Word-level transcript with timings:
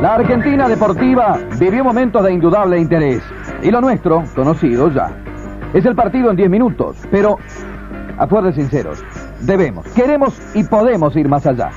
La 0.00 0.14
Argentina 0.14 0.68
deportiva 0.68 1.40
vivió 1.58 1.82
momentos 1.82 2.22
de 2.22 2.32
indudable 2.32 2.78
interés. 2.78 3.20
Y 3.64 3.70
lo 3.72 3.80
nuestro, 3.80 4.22
conocido 4.36 4.92
ya. 4.92 5.10
Es 5.74 5.84
el 5.86 5.96
partido 5.96 6.30
en 6.30 6.36
10 6.36 6.50
minutos, 6.50 6.96
pero, 7.10 7.36
a 8.16 8.26
fuerza 8.28 8.52
sinceros, 8.52 9.02
debemos, 9.40 9.84
queremos 9.88 10.40
y 10.54 10.62
podemos 10.62 11.16
ir 11.16 11.28
más 11.28 11.44
allá. 11.48 11.70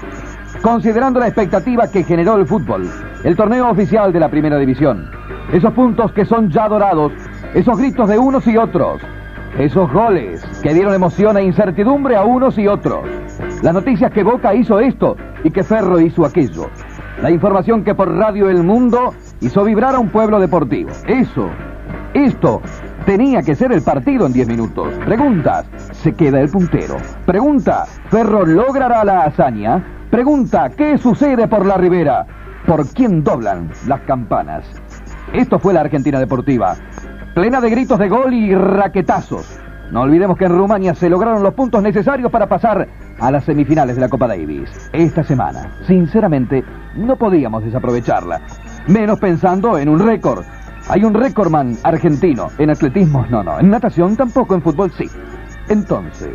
Considerando 0.62 1.20
la 1.20 1.29
expectativa 1.29 1.89
que 1.89 2.04
generó 2.04 2.36
el 2.36 2.46
fútbol, 2.46 2.88
el 3.23 3.36
torneo 3.36 3.71
oficial 3.71 4.14
de 4.14 4.20
la 4.20 4.30
primera 4.30 4.60
división, 4.60 5.10
esos 5.52 5.74
puntos 5.74 6.12
que 6.12 6.24
son 6.24 6.52
ya 6.52 6.70
dorados, 6.70 7.12
esos 7.56 7.76
gritos 7.76 8.08
de 8.08 8.20
unos 8.20 8.46
y 8.46 8.56
otros, 8.56 9.02
esos 9.58 9.92
goles 9.92 10.46
que 10.62 10.76
dieron 10.76 10.94
emoción 10.94 11.38
e 11.38 11.44
incertidumbre 11.44 12.16
a 12.16 12.24
unos 12.24 12.56
y 12.60 12.68
otros, 12.68 13.04
las 13.64 13.74
noticias 13.74 14.12
que 14.12 14.22
Boca 14.22 14.54
hizo 14.54 14.80
esto 14.80 15.18
y 15.44 15.50
que 15.50 15.64
Ferro 15.64 16.00
hizo 16.00 16.24
aquello, 16.24 16.68
la 17.22 17.30
información 17.30 17.84
que 17.84 17.93
por 17.93 18.16
Radio 18.16 18.50
El 18.50 18.64
Mundo 18.64 19.14
hizo 19.42 19.64
vibrar 19.64 19.96
a 19.96 20.00
un 20.00 20.10
pueblo 20.10 20.39
deportivo. 20.39 20.89
Eso, 21.07 21.50
esto, 22.14 22.62
tenía 23.06 23.43
que 23.43 23.56
ser 23.56 23.71
el 23.71 23.84
partido 23.84 24.25
en 24.25 24.34
10 24.34 24.48
minutos. 24.48 24.93
Preguntas, 25.06 25.65
¿se 25.92 26.14
queda 26.14 26.42
el 26.42 26.50
puntero? 26.50 26.98
Pregunta, 27.26 27.86
¿Ferro 28.10 28.46
logrará 28.46 29.04
la 29.04 29.24
hazaña? 29.24 29.84
Pregunta, 30.10 30.70
¿qué 30.70 30.98
sucede 30.98 31.48
por 31.48 31.65
la 31.65 31.78
ribera? 31.78 32.26
¿Por 32.66 32.88
quién 32.88 33.23
doblan 33.23 33.70
las 33.88 34.02
campanas? 34.02 34.66
Esto 35.34 35.59
fue 35.59 35.73
la 35.73 35.81
Argentina 35.81 36.20
Deportiva, 36.20 36.76
plena 37.36 37.62
de 37.62 37.70
gritos 37.70 38.00
de 38.00 38.09
gol 38.09 38.34
y 38.34 38.53
raquetazos. 38.56 39.61
No 39.91 40.02
olvidemos 40.02 40.38
que 40.38 40.45
en 40.45 40.58
Rumania 40.58 40.95
se 40.95 41.09
lograron 41.09 41.44
los 41.44 41.53
puntos 41.53 41.83
necesarios 41.83 42.31
para 42.31 42.47
pasar 42.47 42.88
a 43.19 43.30
las 43.30 43.44
semifinales 43.44 43.95
de 43.95 44.02
la 44.02 44.08
Copa 44.08 44.25
Davis. 44.25 44.69
Esta 44.94 45.22
semana, 45.22 45.69
sinceramente, 45.86 46.64
no 46.95 47.17
podíamos 47.17 47.66
desaprovecharla. 47.66 48.39
Menos 48.88 49.19
pensando 49.19 49.78
en 49.78 49.89
un 49.89 50.00
récord. 50.00 50.45
Hay 50.88 51.03
un 51.03 51.14
récordman 51.14 51.75
argentino. 51.83 52.48
En 52.58 52.70
atletismo, 52.70 53.25
no, 53.30 53.44
no. 53.44 53.59
En 53.59 53.70
natación 53.70 54.16
tampoco, 54.16 54.56
en 54.56 54.61
fútbol 54.61 54.92
sí. 54.92 55.09
Entonces, 55.67 56.31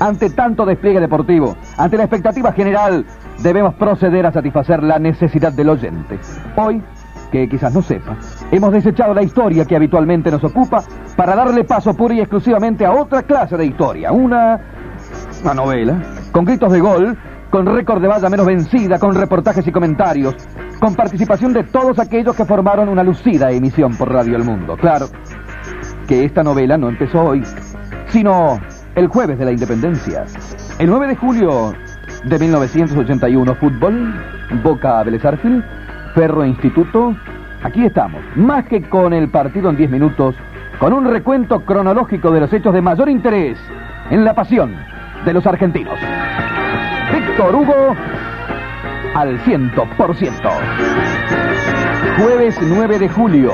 ante 0.00 0.30
tanto 0.30 0.66
despliegue 0.66 0.98
deportivo, 0.98 1.56
ante 1.78 1.96
la 1.96 2.02
expectativa 2.02 2.50
general, 2.52 3.06
debemos 3.44 3.74
proceder 3.74 4.26
a 4.26 4.32
satisfacer 4.32 4.82
la 4.82 4.98
necesidad 4.98 5.52
del 5.52 5.68
oyente. 5.68 6.18
Hoy, 6.56 6.82
que 7.30 7.48
quizás 7.48 7.72
no 7.72 7.80
sepa, 7.80 8.16
hemos 8.52 8.70
desechado 8.70 9.14
la 9.14 9.22
historia 9.22 9.64
que 9.64 9.74
habitualmente 9.74 10.30
nos 10.30 10.44
ocupa 10.44 10.84
para 11.16 11.34
darle 11.34 11.64
paso 11.64 11.94
pura 11.94 12.14
y 12.14 12.20
exclusivamente 12.20 12.84
a 12.84 12.92
otra 12.92 13.22
clase 13.22 13.56
de 13.56 13.64
historia, 13.64 14.12
una, 14.12 14.60
una 15.42 15.54
novela, 15.54 16.02
con 16.30 16.44
gritos 16.44 16.70
de 16.70 16.80
gol, 16.80 17.18
con 17.50 17.66
récord 17.66 18.02
de 18.02 18.08
valla 18.08 18.28
menos 18.28 18.46
vencida, 18.46 18.98
con 18.98 19.14
reportajes 19.14 19.66
y 19.66 19.72
comentarios, 19.72 20.36
con 20.78 20.94
participación 20.94 21.54
de 21.54 21.64
todos 21.64 21.98
aquellos 21.98 22.36
que 22.36 22.44
formaron 22.44 22.90
una 22.90 23.02
lucida 23.02 23.50
emisión 23.50 23.96
por 23.96 24.12
Radio 24.12 24.36
El 24.36 24.44
Mundo. 24.44 24.76
Claro 24.76 25.06
que 26.06 26.24
esta 26.24 26.42
novela 26.42 26.76
no 26.76 26.90
empezó 26.90 27.22
hoy, 27.22 27.42
sino 28.08 28.60
el 28.94 29.06
jueves 29.06 29.38
de 29.38 29.46
la 29.46 29.52
independencia. 29.52 30.24
El 30.78 30.90
9 30.90 31.08
de 31.08 31.16
julio 31.16 31.72
de 32.24 32.38
1981, 32.38 33.54
fútbol, 33.54 34.14
Boca 34.62 35.02
Vélez 35.04 35.22
Ferro 36.14 36.44
Instituto, 36.44 37.14
aquí 37.62 37.84
estamos, 37.84 38.22
más 38.36 38.66
que 38.66 38.82
con 38.82 39.12
el 39.12 39.28
partido 39.28 39.70
en 39.70 39.76
10 39.76 39.90
minutos, 39.90 40.34
con 40.78 40.92
un 40.92 41.10
recuento 41.10 41.60
cronológico 41.60 42.30
de 42.30 42.40
los 42.40 42.52
hechos 42.52 42.74
de 42.74 42.82
mayor 42.82 43.08
interés 43.08 43.58
en 44.10 44.24
la 44.24 44.34
pasión 44.34 44.74
de 45.24 45.32
los 45.32 45.46
argentinos. 45.46 45.98
Víctor 47.12 47.54
Hugo 47.54 47.96
al 49.14 49.38
100%. 49.40 50.50
Jueves 52.18 52.58
9 52.60 52.98
de 52.98 53.08
julio, 53.08 53.52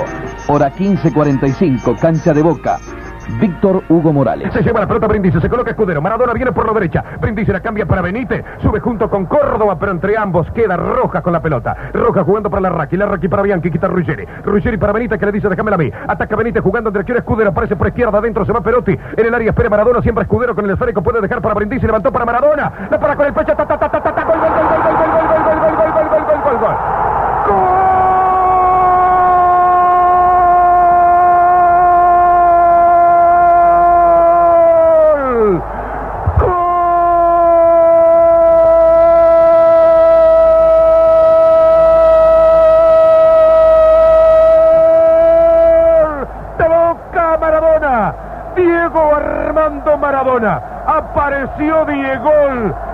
hora 0.49 0.73
15.45, 0.73 1.99
cancha 1.99 2.33
de 2.33 2.43
Boca. 2.43 2.79
Víctor 3.41 3.83
Hugo 3.89 4.13
Morales. 4.13 4.53
Se 4.53 4.63
lleva 4.63 4.81
la 4.81 4.87
pelota 4.87 5.07
Brindisi, 5.07 5.41
se 5.41 5.49
coloca 5.49 5.71
Escudero. 5.71 6.01
Maradona 6.01 6.33
viene 6.33 6.53
por 6.53 6.67
la 6.67 6.73
derecha. 6.73 7.05
Brindisi 7.21 7.53
la 7.53 7.61
cambia 7.61 7.87
para 7.87 8.03
Benítez. 8.03 8.45
Sube 8.63 8.81
junto 8.81 9.09
con 9.09 9.27
Córdoba, 9.27 9.77
pero 9.79 9.93
entre 9.93 10.17
ambos 10.17 10.51
queda 10.53 10.77
Roja 10.77 11.23
con 11.23 11.33
la 11.33 11.41
pelota. 11.41 11.77
Roja 11.93 12.25
jugando 12.25 12.51
para 12.51 12.63
la 12.63 12.71
Raki. 12.71 12.97
La 12.97 13.07
Raki 13.07 13.29
para 13.29 13.43
Bianchi, 13.43 13.71
quita 13.71 13.89
Ruggeri. 13.89 14.27
Ruggeri 14.45 14.77
para 14.77 14.93
Benítez 14.93 15.19
que 15.19 15.27
le 15.27 15.33
dice 15.33 15.49
déjame 15.49 15.71
la 15.71 15.77
mí. 15.77 15.91
Ataca 16.09 16.37
Benítez 16.37 16.63
jugando 16.63 16.89
en 16.89 16.95
dirección 16.95 17.19
Escudero. 17.19 17.51
Aparece 17.51 17.77
por 17.77 17.89
izquierda, 17.89 18.19
adentro 18.19 18.45
se 18.45 18.53
va 18.53 18.61
Perotti. 18.61 18.99
En 19.17 19.27
el 19.27 19.35
área 19.35 19.51
espera 19.51 19.71
Maradona. 19.71 20.03
Siempre 20.03 20.23
Escudero 20.23 20.55
con 20.55 20.65
el 20.65 20.71
esférico 20.73 21.03
puede 21.03 21.21
dejar 21.21 21.41
para 21.41 21.55
Brindisi. 21.55 21.87
Levantó 21.87 22.11
para 22.11 22.25
Maradona. 22.25 22.89
La 22.91 22.99
para 22.99 23.17
con 23.17 23.27
el 23.27 23.33
pecho. 23.33 23.55
Ta, 23.55 23.67
ta, 23.67 23.79
ta, 23.79 23.89
gol, 23.89 24.39
gol, 24.39 24.49
gol, 24.49 24.69
gol, 24.69 24.97
gol, 25.39 25.77
gol, 25.77 25.93
gol, 25.93 25.98
Apareció 50.57 51.85
Diego 51.85 52.31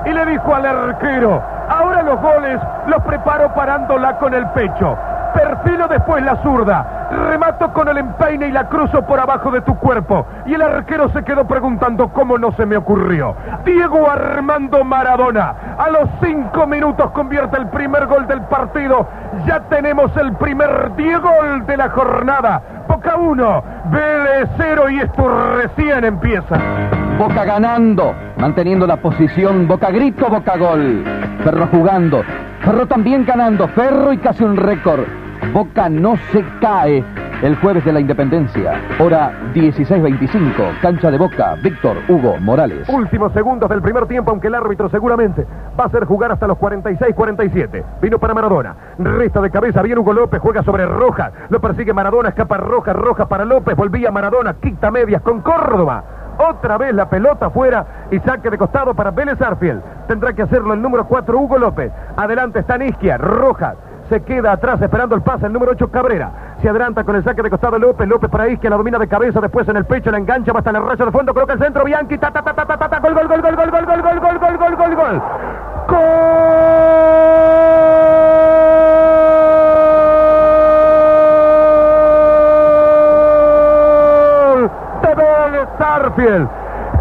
y 0.05 0.11
le 0.11 0.27
dijo 0.27 0.55
al 0.55 0.67
arquero, 0.67 1.43
ahora 1.69 2.03
los 2.03 2.21
goles 2.21 2.61
los 2.87 3.03
preparo 3.05 3.55
parándola 3.55 4.19
con 4.19 4.35
el 4.35 4.47
pecho. 4.49 4.97
Perfilo 5.35 5.89
después 5.89 6.23
la 6.23 6.37
zurda. 6.43 7.09
Remato 7.29 7.73
con 7.73 7.89
el 7.89 7.99
empeine 7.99 8.47
y 8.47 8.53
la 8.53 8.69
cruzo 8.69 9.03
por 9.03 9.19
abajo 9.19 9.51
de 9.51 9.61
tu 9.63 9.77
cuerpo. 9.79 10.25
Y 10.47 10.55
el 10.55 10.63
arquero 10.63 11.09
se 11.11 11.25
quedó 11.25 11.45
preguntando 11.45 12.09
cómo 12.09 12.39
no 12.39 12.53
se 12.53 12.65
me 12.65 12.77
ocurrió. 12.77 13.35
Diego 13.65 14.09
Armando 14.09 14.85
Maradona. 14.85 15.55
A 15.77 15.91
los 15.91 16.09
cinco 16.23 16.67
minutos 16.69 17.11
convierte 17.11 17.57
el 17.57 17.67
primer 17.69 18.07
gol 18.07 18.29
del 18.29 18.43
partido. 18.43 19.09
Ya 19.45 19.61
tenemos 19.69 20.17
el 20.17 20.33
primer 20.35 20.95
Diego 20.95 21.31
de 21.67 21.77
la 21.77 21.91
jornada. 21.91 22.63
Boca 22.87 23.17
1, 23.17 23.63
Vélez 23.87 24.49
0 24.57 24.89
y 24.91 25.01
esto 25.01 25.57
recién 25.57 26.05
empieza. 26.05 26.57
Boca 27.19 27.45
ganando, 27.45 28.13
manteniendo 28.39 28.89
la 28.89 28.97
posición, 28.97 29.69
Boca 29.69 29.91
grito, 29.91 30.29
Boca 30.29 30.57
gol. 30.57 31.05
Ferro 31.45 31.69
jugando, 31.69 32.23
Ferro 32.61 32.87
también 32.87 33.25
ganando, 33.25 33.69
Ferro 33.69 34.13
y 34.13 34.19
casi 34.19 34.43
un 34.43 34.57
récord. 34.57 35.05
Boca 35.53 35.89
no 35.89 36.17
se 36.33 36.45
cae 36.61 37.05
el 37.43 37.55
jueves 37.57 37.85
de 37.85 37.93
la 37.93 38.01
independencia. 38.01 38.81
Hora 38.99 39.33
16.25, 39.55 40.81
cancha 40.81 41.11
de 41.13 41.19
Boca, 41.19 41.55
Víctor 41.63 41.99
Hugo 42.09 42.37
Morales. 42.41 42.89
Últimos 42.89 43.33
segundos 43.33 43.71
del 43.71 43.81
primer 43.81 44.07
tiempo, 44.07 44.33
aunque 44.33 44.49
el 44.49 44.55
árbitro 44.57 44.89
seguramente 44.89 45.47
va 45.79 45.85
a 45.85 45.87
hacer 45.87 46.07
jugar 46.07 46.33
hasta 46.33 46.49
los 46.49 46.59
46-47. 46.59 47.85
Vino 48.03 48.19
para 48.19 48.35
Maradona, 48.35 48.75
resta 48.99 49.41
de 49.41 49.51
cabeza, 49.51 49.83
viene 49.83 50.01
Hugo 50.01 50.15
López, 50.15 50.41
juega 50.41 50.65
sobre 50.65 50.85
Rojas, 50.85 51.33
lo 51.49 51.61
persigue 51.61 51.93
Maradona, 51.93 52.31
escapa 52.31 52.57
Rojas, 52.57 52.97
Rojas 52.97 53.29
para 53.29 53.45
López, 53.45 53.77
volvía 53.77 54.11
Maradona, 54.11 54.55
quita 54.55 54.91
medias 54.91 55.23
con 55.23 55.43
Córdoba. 55.43 56.24
Otra 56.39 56.79
vez 56.79 56.95
la 56.95 57.09
pelota 57.09 57.51
fuera 57.51 57.87
y 58.11 58.19
saque 58.21 58.51
de 58.51 58.59
costado 58.59 58.95
para 58.95 59.11
Vélez 59.11 59.41
Arfiel. 59.41 59.81
Tendrá 60.09 60.33
que 60.33 60.43
hacerlo 60.43 60.75
el 60.75 60.83
número 60.83 61.07
4 61.07 61.39
Hugo 61.39 61.59
López. 61.59 61.93
Adelante 62.17 62.61
está 62.61 62.77
Nisquia, 62.79 63.19
Rojas. 63.19 63.77
Se 64.09 64.23
queda 64.23 64.53
atrás 64.53 64.81
esperando 64.83 65.15
el 65.15 65.23
pase 65.23 65.47
el 65.47 65.53
número 65.53 65.73
8 65.73 65.91
Cabrera. 65.91 66.31
Se 66.61 66.69
adelanta 66.69 67.05
con 67.05 67.17
el 67.17 67.25
saque 67.25 67.43
de 67.43 67.51
costado 67.51 67.79
López. 67.79 68.07
López 68.07 68.31
para 68.31 68.49
Isquia, 68.49 68.71
la 68.71 68.77
domina 68.77 68.99
de 68.99 69.09
cabeza. 69.09 69.41
Después 69.41 69.69
en 69.69 69.77
el 69.77 69.85
pecho 69.85 70.11
la 70.11 70.19
engancha. 70.19 70.53
Va 70.53 70.59
hasta 70.59 70.71
el 70.71 70.87
rayo 70.87 71.07
de 71.07 71.13
fondo. 71.13 71.33
Coloca 71.33 71.55
el 71.55 71.59
centro. 71.59 71.85
Bianchi. 71.85 72.19
Ta, 72.19 72.31
ta, 72.31 72.43
ta, 72.43 72.55
ta, 72.55 72.99
gol, 73.01 73.15
gol, 73.15 73.29
gol, 73.29 73.41
gol, 73.41 73.57
gol, 73.57 73.71
gol, 73.71 73.87
gol, 73.87 74.03
gol, 74.03 74.21
gol, 74.21 74.39
gol, 74.39 74.59
gol, 74.59 74.77
gol, 74.77 74.95
gol. 74.97 75.23
Gol 75.89 76.75
de 85.53 85.61
Arfiel. 85.81 86.49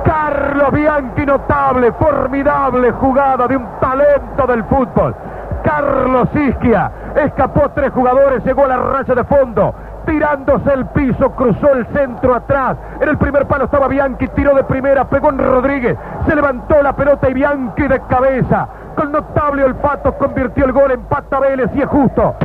Carlos 0.03 0.71
Bianchi, 0.71 1.25
notable, 1.25 1.91
formidable 1.93 2.91
jugada 2.91 3.47
de 3.47 3.57
un 3.57 3.67
talento 3.79 4.47
del 4.47 4.63
fútbol. 4.65 5.15
Carlos 5.63 6.27
Isquia 6.35 6.91
escapó 7.15 7.69
tres 7.69 7.91
jugadores, 7.91 8.43
llegó 8.43 8.65
a 8.65 8.67
la 8.67 8.77
raya 8.77 9.15
de 9.15 9.23
fondo, 9.23 9.73
tirándose 10.05 10.73
el 10.73 10.85
piso, 10.87 11.31
cruzó 11.31 11.71
el 11.73 11.85
centro 11.87 12.35
atrás. 12.35 12.77
En 12.99 13.07
el 13.07 13.17
primer 13.17 13.45
palo 13.47 13.65
estaba 13.65 13.87
Bianchi, 13.87 14.27
tiró 14.29 14.53
de 14.55 14.63
primera, 14.65 15.05
pegó 15.05 15.29
en 15.29 15.37
Rodríguez, 15.37 15.97
se 16.27 16.35
levantó 16.35 16.81
la 16.83 16.93
pelota 16.93 17.29
y 17.29 17.33
Bianchi 17.33 17.87
de 17.87 18.01
cabeza. 18.09 18.67
Con 18.95 19.11
notable 19.11 19.63
olfato 19.63 20.13
convirtió 20.17 20.65
el 20.65 20.73
gol, 20.73 20.91
empata 20.91 21.39
Vélez 21.39 21.71
y 21.73 21.81
es 21.81 21.87
justo. 21.87 22.35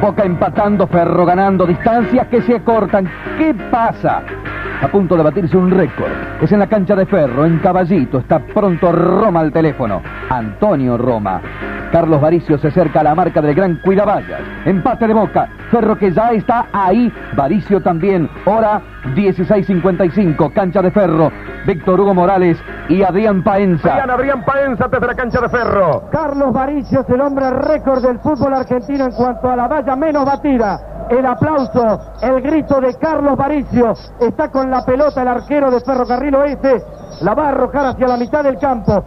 Boca 0.00 0.22
empatando, 0.24 0.86
Ferro 0.86 1.26
ganando, 1.26 1.66
distancias 1.66 2.26
que 2.28 2.40
se 2.42 2.56
acortan. 2.56 3.10
¿Qué 3.36 3.54
pasa? 3.70 4.22
A 4.82 4.88
punto 4.88 5.14
de 5.14 5.22
batirse 5.22 5.56
un 5.58 5.70
récord. 5.70 6.10
Es 6.40 6.50
en 6.52 6.58
la 6.58 6.66
cancha 6.66 6.96
de 6.96 7.04
Ferro, 7.04 7.44
en 7.44 7.58
Caballito. 7.58 8.18
Está 8.18 8.38
pronto 8.38 8.90
Roma 8.90 9.40
al 9.40 9.52
teléfono. 9.52 10.00
Antonio 10.30 10.96
Roma. 10.96 11.42
Carlos 11.92 12.20
Varicio 12.20 12.56
se 12.56 12.68
acerca 12.68 13.00
a 13.00 13.02
la 13.02 13.14
marca 13.14 13.42
del 13.42 13.54
gran 13.54 13.76
Cuidavallas. 13.76 14.40
Empate 14.64 15.06
de 15.06 15.12
Boca. 15.12 15.48
Ferro 15.70 15.98
que 15.98 16.12
ya 16.12 16.30
está 16.30 16.66
ahí. 16.72 17.12
Varicio 17.36 17.82
también. 17.82 18.30
Hora 18.46 18.80
16.55. 19.14 20.52
Cancha 20.52 20.80
de 20.80 20.90
Ferro. 20.90 21.30
Víctor 21.66 22.00
Hugo 22.00 22.14
Morales 22.14 22.56
y 22.88 23.02
Adrián 23.02 23.42
Paenza. 23.42 23.92
Adrián, 23.92 24.10
Adrián 24.10 24.44
Paenza 24.44 24.88
desde 24.88 25.06
la 25.06 25.14
cancha 25.14 25.40
de 25.40 25.48
Ferro. 25.50 26.08
Carlos 26.10 26.52
Varicio 26.54 27.00
es 27.00 27.08
el 27.10 27.20
hombre 27.20 27.50
récord 27.50 28.02
del 28.02 28.18
fútbol 28.20 28.54
argentino 28.54 29.04
en 29.04 29.12
cuanto 29.12 29.50
a 29.50 29.56
la 29.56 29.68
valla 29.68 29.94
menos 29.94 30.24
batida. 30.24 30.80
El 31.10 31.26
aplauso, 31.26 32.00
el 32.22 32.40
grito 32.40 32.80
de 32.80 32.94
Carlos 32.94 33.36
Varicio. 33.36 33.92
Está 34.20 34.48
con 34.50 34.70
la 34.70 34.84
pelota 34.84 35.22
el 35.22 35.28
arquero 35.28 35.70
de 35.70 35.80
Ferrocarril 35.80 36.34
Oeste. 36.36 36.82
La 37.22 37.34
va 37.34 37.46
a 37.46 37.48
arrojar 37.48 37.86
hacia 37.86 38.06
la 38.06 38.16
mitad 38.16 38.44
del 38.44 38.58
campo. 38.58 39.04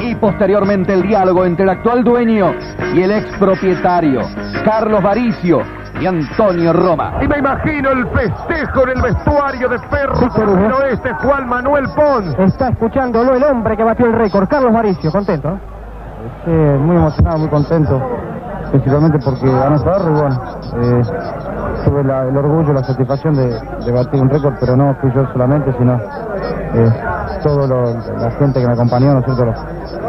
Y 0.00 0.14
posteriormente 0.16 0.92
el 0.92 1.02
diálogo 1.02 1.44
entre 1.44 1.64
el 1.64 1.70
actual 1.70 2.04
dueño 2.04 2.52
y 2.94 3.02
el 3.02 3.10
expropietario, 3.12 4.20
Carlos 4.64 5.02
Varicio 5.02 5.60
y 6.00 6.06
Antonio 6.06 6.72
Roma. 6.72 7.14
Y 7.22 7.26
me 7.26 7.38
imagino 7.38 7.90
el 7.90 8.06
festejo 8.08 8.82
en 8.84 8.90
el 8.90 9.02
vestuario 9.02 9.68
de 9.68 9.78
Ferro 9.78 10.16
Sí, 10.16 10.26
pero- 10.36 10.52
Carril 10.52 10.72
Oeste, 10.72 11.12
Juan 11.14 11.48
Manuel 11.48 11.84
Pons. 11.96 12.38
Está 12.38 12.68
escuchándolo 12.68 13.34
el 13.34 13.42
hombre 13.42 13.76
que 13.76 13.82
batió 13.82 14.06
el 14.06 14.12
récord, 14.12 14.46
Carlos 14.48 14.72
Varicio. 14.72 15.10
Contento. 15.10 15.48
¿eh? 15.48 15.58
Sí, 16.44 16.50
muy 16.50 16.96
emocionado, 16.96 17.38
muy 17.38 17.48
contento, 17.48 18.00
principalmente 18.70 19.18
porque 19.24 19.46
ganó 19.50 19.78
Ferro 19.78 20.10
y 20.10 20.20
bueno, 20.20 20.40
eh, 20.76 21.02
tuve 21.84 22.04
la- 22.04 22.22
el 22.24 22.36
orgullo, 22.36 22.72
la 22.72 22.84
satisfacción 22.84 23.34
de, 23.34 23.46
de 23.84 23.92
batir 23.92 24.20
un 24.20 24.28
récord, 24.30 24.54
pero 24.60 24.76
no 24.76 24.94
fui 25.00 25.10
yo 25.14 25.26
solamente, 25.32 25.72
sino 25.78 25.94
eh, 26.74 26.90
toda 27.42 27.66
la 27.66 28.30
gente 28.32 28.60
que 28.60 28.66
me 28.66 28.72
acompañó, 28.72 29.12
¿no 29.14 29.18
es 29.20 29.24
cierto? 29.24 29.44
Los, 29.46 29.56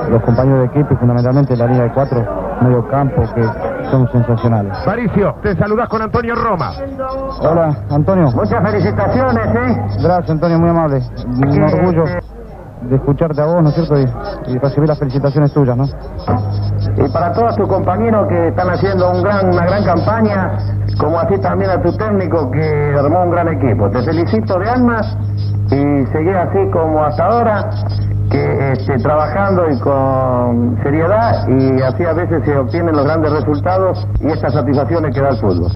los 0.09 0.21
compañeros 0.23 0.59
de 0.61 0.65
equipo 0.67 0.93
y 0.93 0.97
fundamentalmente 0.97 1.55
la 1.55 1.65
línea 1.67 1.83
de 1.83 1.91
cuatro, 1.93 2.23
medio 2.61 2.87
campo, 2.87 3.21
que 3.33 3.43
son 3.91 4.07
sensacionales. 4.11 4.73
Varicio, 4.85 5.35
te 5.41 5.55
saludas 5.55 5.87
con 5.89 6.01
Antonio 6.01 6.35
Roma. 6.35 6.71
Hola, 7.41 7.75
Antonio. 7.89 8.31
Muchas 8.31 8.61
felicitaciones, 8.63 9.45
¿eh? 9.55 9.81
Gracias, 10.01 10.29
Antonio, 10.31 10.59
muy 10.59 10.69
amable. 10.69 11.01
Un 11.27 11.63
orgullo 11.63 12.03
de 12.81 12.95
escucharte 12.95 13.41
a 13.41 13.45
vos, 13.45 13.61
¿no 13.63 13.69
es 13.69 13.75
cierto? 13.75 13.99
Y, 13.99 14.05
y 14.53 14.57
recibir 14.57 14.87
las 14.89 14.97
felicitaciones 14.99 15.51
tuyas, 15.53 15.75
¿no? 15.77 15.85
Y 16.97 17.09
para 17.11 17.31
todos 17.33 17.55
tus 17.55 17.67
compañeros 17.67 18.27
que 18.27 18.47
están 18.49 18.69
haciendo 18.69 19.11
un 19.11 19.23
gran, 19.23 19.47
una 19.47 19.65
gran 19.65 19.83
campaña, 19.83 20.57
como 20.99 21.19
así 21.19 21.37
también 21.39 21.71
a 21.71 21.81
tu 21.81 21.91
técnico 21.95 22.51
que 22.51 22.95
armó 22.97 23.23
un 23.23 23.31
gran 23.31 23.47
equipo. 23.49 23.89
Te 23.89 24.01
felicito 24.03 24.59
de 24.59 24.69
almas 24.69 25.17
y 25.71 26.05
seguí 26.11 26.29
así 26.29 26.69
como 26.71 27.03
hasta 27.03 27.25
ahora, 27.25 27.69
que 28.29 28.71
este, 28.73 28.97
trabajando 28.99 29.69
y 29.69 29.79
con 29.79 30.77
seriedad 30.83 31.47
y 31.47 31.81
así 31.81 32.05
a 32.05 32.13
veces 32.13 32.43
se 32.45 32.57
obtienen 32.57 32.95
los 32.95 33.05
grandes 33.05 33.31
resultados 33.31 34.07
y 34.19 34.27
estas 34.27 34.53
satisfacciones 34.53 35.15
que 35.15 35.21
da 35.21 35.29
el 35.29 35.37
fútbol. 35.37 35.71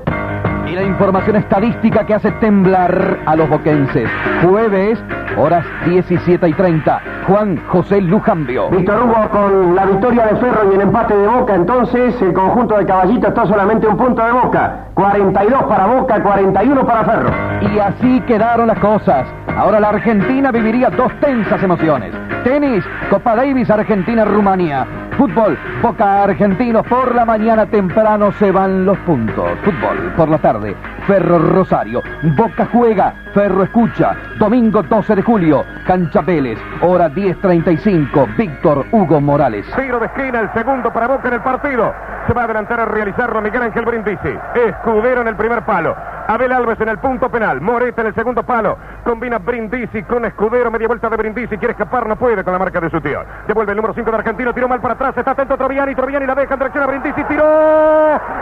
Y 0.74 0.76
la 0.76 0.86
información 0.86 1.36
estadística 1.36 2.04
que 2.04 2.16
hace 2.16 2.32
temblar 2.32 3.20
a 3.28 3.36
los 3.36 3.48
boquenses. 3.48 4.10
Jueves, 4.42 4.98
horas 5.38 5.64
17 5.86 6.50
y 6.50 6.54
30. 6.54 7.02
Juan 7.28 7.62
José 7.68 8.02
Lujambio. 8.02 8.72
Víctor 8.72 9.04
Hugo 9.04 9.30
con 9.30 9.76
la 9.76 9.86
victoria 9.86 10.26
de 10.26 10.36
Ferro 10.38 10.72
y 10.72 10.74
el 10.74 10.82
empate 10.82 11.16
de 11.16 11.28
Boca, 11.28 11.54
entonces 11.54 12.20
el 12.24 12.34
conjunto 12.34 12.76
de 12.76 12.88
Caballito 12.88 13.28
está 13.28 13.46
solamente 13.46 13.86
un 13.86 13.98
punto 13.98 14.26
de 14.26 14.32
Boca. 14.32 14.88
42 14.96 15.64
para 15.66 15.86
Boca, 15.86 16.24
41 16.24 16.86
para 16.88 17.04
Ferro. 17.04 17.30
Y 17.72 17.78
así 17.78 18.22
quedaron 18.22 18.66
las 18.66 18.80
cosas. 18.80 19.28
Ahora 19.56 19.80
la 19.80 19.90
Argentina 19.90 20.52
viviría 20.52 20.90
dos 20.90 21.12
tensas 21.20 21.62
emociones. 21.62 22.16
Tenis, 22.44 22.84
Copa 23.12 23.36
Davis, 23.36 23.70
Argentina-Rumania. 23.70 24.88
Fútbol, 25.18 25.58
Boca 25.82 26.24
Argentinos. 26.24 26.86
Por 26.88 27.14
la 27.14 27.26
mañana 27.26 27.66
temprano 27.66 28.32
se 28.34 28.52
van 28.52 28.86
los 28.86 28.98
puntos. 29.00 29.46
Fútbol, 29.64 30.14
por 30.16 30.30
la 30.30 30.38
tarde, 30.38 30.76
Ferro 31.08 31.40
Rosario. 31.40 32.02
Boca 32.38 32.68
juega, 32.72 33.14
Ferro 33.34 33.64
escucha. 33.64 34.16
Domingo 34.38 34.84
12 34.84 35.16
de 35.16 35.22
julio, 35.22 35.66
Cancha 35.86 36.22
Vélez. 36.22 36.60
Hora 36.82 37.10
10.35, 37.10 38.36
Víctor 38.38 38.86
Hugo 38.92 39.22
Morales. 39.22 39.66
Tiro 39.76 40.00
de 40.00 40.08
esquina, 40.08 40.40
el 40.40 40.54
segundo 40.54 40.92
para 40.92 41.08
Boca 41.08 41.28
en 41.28 41.36
el 41.36 41.42
partido. 41.42 41.94
Se 42.28 42.34
va 42.34 42.42
a 42.42 42.46
adelantar 42.46 42.80
a 42.80 42.86
realizarlo 42.86 43.42
Miguel 43.42 43.64
Ángel 43.64 43.86
Brindisi. 43.86 44.38
Escudero 44.56 45.22
en 45.22 45.28
el 45.28 45.36
primer 45.36 45.64
palo. 45.64 45.96
Abel 46.28 46.52
Alves 46.52 46.80
en 46.80 46.90
el 46.90 47.00
punto 47.00 47.30
penal. 47.30 47.62
Moreta 47.62 48.02
en 48.02 48.08
el 48.08 48.16
segundo 48.16 48.44
palo. 48.44 48.78
Combina 49.04 49.40
Brindisi 49.40 50.04
con 50.04 50.26
Escudero. 50.26 50.72
Media 50.72 50.88
vuelta 50.88 51.10
de 51.10 51.18
Brindisi. 51.18 51.58
Quiere 51.58 51.74
escapar, 51.74 52.08
no 52.08 52.16
puede 52.16 52.44
con 52.44 52.54
la 52.54 52.60
marca 52.60 52.80
de 52.80 52.90
su 52.90 53.02
tío. 53.02 53.22
Devuelve 53.48 53.72
el 53.72 53.78
número 53.78 53.94
5 53.94 54.10
de 54.10 54.18
Argentino. 54.18 54.54
Tiró 54.54 54.68
mal 54.68 54.82
para 54.82 54.94
atrás. 54.94 55.18
Está 55.18 55.32
atento 55.32 55.58
Troviani. 55.58 55.96
Troviani 55.96 56.26
la 56.26 56.36
deja 56.36 56.54
en 56.54 56.60
dirección 56.60 56.84
a 56.84 56.88
Brindisi. 56.88 57.24
Tiró. 57.26 57.44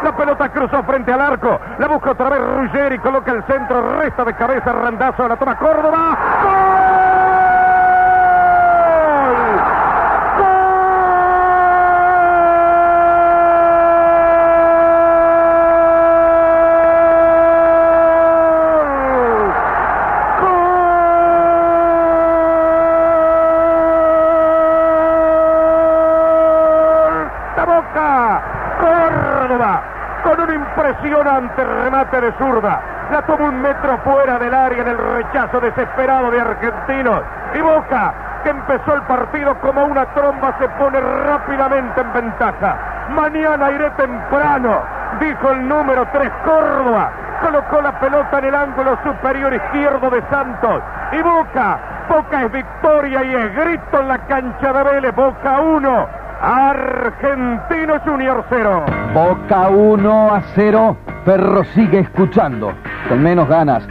La 0.03 0.15
pelota 0.15 0.49
cruzó 0.49 0.83
frente 0.83 1.11
al 1.11 1.21
arco. 1.21 1.59
La 1.79 1.87
busca 1.87 2.11
otra 2.11 2.29
vez 2.29 2.41
Ruggeri. 2.41 2.99
Coloca 2.99 3.31
el 3.31 3.43
centro. 3.43 3.99
Resta 3.99 4.25
de 4.25 4.33
cabeza. 4.35 4.71
Randazo. 4.71 5.27
La 5.27 5.35
toma 5.35 5.57
Córdoba. 5.57 6.17
¡Gol! 6.43 7.10
¡La 27.81 27.87
boca! 27.87 28.41
¡Córdoba! 28.79 29.81
Con 30.23 30.39
un 30.39 30.53
impresionante 30.53 31.63
remate 31.63 32.21
de 32.21 32.31
zurda. 32.33 32.79
La 33.11 33.21
toma 33.23 33.45
un 33.45 33.61
metro 33.61 33.97
fuera 34.03 34.37
del 34.37 34.53
área 34.53 34.81
en 34.81 34.87
el 34.87 34.97
rechazo 34.97 35.59
desesperado 35.59 36.29
de 36.29 36.41
Argentinos. 36.41 37.23
Y 37.55 37.61
Boca, 37.61 38.13
que 38.43 38.49
empezó 38.51 38.93
el 38.93 39.01
partido 39.01 39.55
como 39.61 39.83
una 39.85 40.05
tromba, 40.13 40.53
se 40.59 40.69
pone 40.69 40.99
rápidamente 40.99 42.01
en 42.01 42.13
ventaja. 42.13 42.77
Mañana 43.09 43.71
iré 43.71 43.89
temprano, 43.91 44.81
dijo 45.19 45.49
el 45.49 45.67
número 45.67 46.07
3 46.13 46.31
Córdoba. 46.45 47.09
Colocó 47.41 47.81
la 47.81 47.99
pelota 47.99 48.37
en 48.37 48.45
el 48.45 48.55
ángulo 48.55 48.97
superior 49.03 49.53
izquierdo 49.53 50.09
de 50.11 50.21
Santos. 50.29 50.83
Y 51.11 51.21
Boca, 51.23 51.79
Boca 52.07 52.43
es 52.43 52.51
victoria 52.51 53.23
y 53.23 53.35
es 53.35 53.55
grito 53.55 53.99
en 53.99 54.07
la 54.07 54.19
cancha 54.19 54.71
de 54.71 54.83
Vélez. 54.83 55.15
Boca 55.15 55.59
1, 55.59 56.20
Argentino 56.41 57.99
Junior 58.03 58.43
0. 58.49 58.85
Boca 59.13 59.69
1 59.69 60.33
a 60.33 60.41
0. 60.55 60.97
Ferro 61.23 61.63
sigue 61.65 61.99
escuchando. 61.99 62.73
Con 63.07 63.21
menos 63.21 63.47
ganas. 63.47 63.87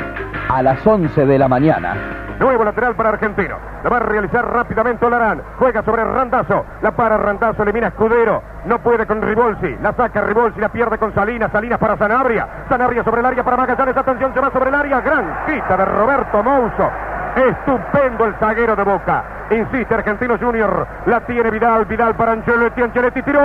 A 0.49 0.61
las 0.61 0.85
11 0.85 1.27
de 1.27 1.39
la 1.39 1.47
mañana. 1.47 1.95
Nuevo 2.41 2.65
lateral 2.65 2.97
para 2.97 3.11
Argentino. 3.11 3.57
La 3.85 3.91
va 3.91 3.99
a 3.99 4.01
realizar 4.01 4.53
rápidamente 4.53 5.07
Olarán. 5.07 5.43
Juega 5.61 5.85
sobre 5.85 6.03
Randazo. 6.03 6.65
La 6.83 6.91
para 6.91 7.19
Randazo, 7.19 7.63
elimina 7.63 7.89
Escudero. 7.89 8.43
No 8.65 8.81
puede 8.81 9.07
con 9.07 9.23
Ribolsi. 9.23 9.77
La 9.81 9.93
saca 9.93 10.23
Ribolsi, 10.23 10.59
la 10.59 10.71
pierde 10.71 10.99
con 10.99 11.15
Salinas. 11.15 11.53
Salinas 11.53 11.79
para 11.79 11.97
Sanabria. 11.99 12.49
Sanabria 12.69 13.05
sobre 13.05 13.21
el 13.21 13.27
área 13.27 13.45
para 13.45 13.59
Magallanes. 13.59 13.97
Atención, 13.97 14.35
se 14.35 14.41
va 14.41 14.51
sobre 14.51 14.71
el 14.71 14.75
área. 14.75 15.01
Gran 15.03 15.47
quita 15.47 15.77
de 15.77 15.85
Roberto 15.85 16.43
Mouso. 16.43 16.91
Estupendo 17.37 18.27
el 18.27 18.35
zaguero 18.37 18.77
de 18.77 18.83
Boca. 18.85 19.25
Insiste 19.51 19.95
Argentino 19.95 20.39
Junior. 20.39 20.87
La 21.07 21.21
tiene 21.21 21.51
Vidal. 21.51 21.85
Vidal 21.87 22.15
para 22.15 22.33
Ancelotti. 22.33 22.83
Ancelotti 22.83 23.23
tiró. 23.23 23.41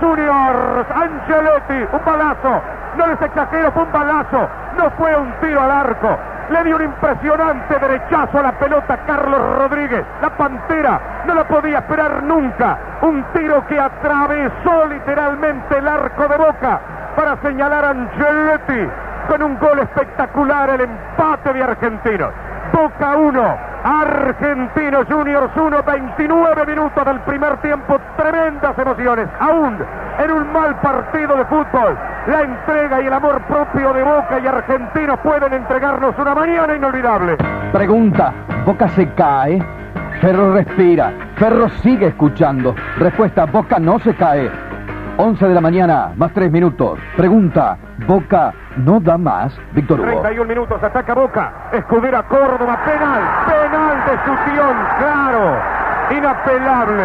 Juniors. 0.00 0.86
Ancelotti, 0.90 1.86
un 1.92 2.04
balazo. 2.04 2.62
No 2.96 3.06
les 3.06 3.20
exagero, 3.20 3.70
fue 3.72 3.82
un 3.82 3.92
balazo. 3.92 4.48
No 4.76 4.90
fue 4.98 5.16
un 5.16 5.32
tiro 5.40 5.60
al 5.60 5.70
arco. 5.70 6.18
Le 6.50 6.64
dio 6.64 6.76
un 6.76 6.82
impresionante 6.82 7.78
derechazo 7.78 8.38
a 8.38 8.42
la 8.42 8.52
pelota 8.52 8.96
Carlos 9.06 9.40
Rodríguez. 9.58 10.04
La 10.22 10.30
pantera 10.30 11.00
no 11.26 11.34
la 11.34 11.44
podía 11.44 11.78
esperar 11.78 12.22
nunca. 12.22 12.78
Un 13.02 13.22
tiro 13.34 13.66
que 13.66 13.78
atravesó 13.78 14.86
literalmente 14.86 15.76
el 15.76 15.86
arco 15.86 16.26
de 16.26 16.36
boca 16.36 16.80
para 17.14 17.36
señalar 17.42 17.84
a 17.84 17.90
Ancelotti 17.90 18.88
con 19.28 19.42
un 19.42 19.58
gol 19.58 19.78
espectacular 19.80 20.70
el 20.70 20.80
empate 20.80 21.52
de 21.52 21.62
Argentinos. 21.62 22.32
Boca 22.72 23.16
1, 23.16 23.58
Argentinos 23.84 25.06
Juniors 25.08 25.50
1, 25.56 25.82
29 25.82 26.66
minutos 26.66 27.04
del 27.04 27.20
primer 27.20 27.56
tiempo, 27.58 27.98
tremendas 28.16 28.76
emociones, 28.78 29.28
aún 29.38 29.78
en 30.18 30.30
un 30.30 30.52
mal 30.52 30.74
partido 30.80 31.36
de 31.36 31.44
fútbol. 31.44 31.96
La 32.26 32.42
entrega 32.42 33.00
y 33.00 33.06
el 33.06 33.12
amor 33.12 33.40
propio 33.42 33.92
de 33.92 34.02
Boca 34.02 34.40
y 34.42 34.46
Argentinos 34.46 35.18
pueden 35.20 35.52
entregarnos 35.52 36.14
una 36.18 36.34
mañana 36.34 36.74
inolvidable. 36.74 37.36
Pregunta. 37.72 38.32
Boca 38.64 38.88
se 38.88 39.08
cae. 39.14 39.62
Ferro 40.20 40.52
respira. 40.52 41.12
Ferro 41.36 41.68
sigue 41.82 42.08
escuchando. 42.08 42.74
Respuesta, 42.98 43.46
Boca 43.46 43.78
no 43.78 43.98
se 44.00 44.14
cae. 44.14 44.50
11 45.20 45.48
de 45.48 45.54
la 45.54 45.60
mañana, 45.60 46.12
más 46.16 46.30
3 46.32 46.48
minutos. 46.52 46.96
Pregunta, 47.16 47.76
Boca 48.06 48.52
no 48.76 49.00
da 49.00 49.18
más. 49.18 49.52
Víctor 49.72 49.98
Hugo. 49.98 50.06
31 50.06 50.44
minutos, 50.44 50.80
ataca 50.80 51.12
Boca. 51.12 51.52
Escudera 51.72 52.22
Córdoba, 52.22 52.78
penal, 52.84 53.22
penal 53.46 53.96
de 54.06 54.12
Sutión, 54.24 54.76
claro, 55.00 55.56
inapelable. 56.16 57.04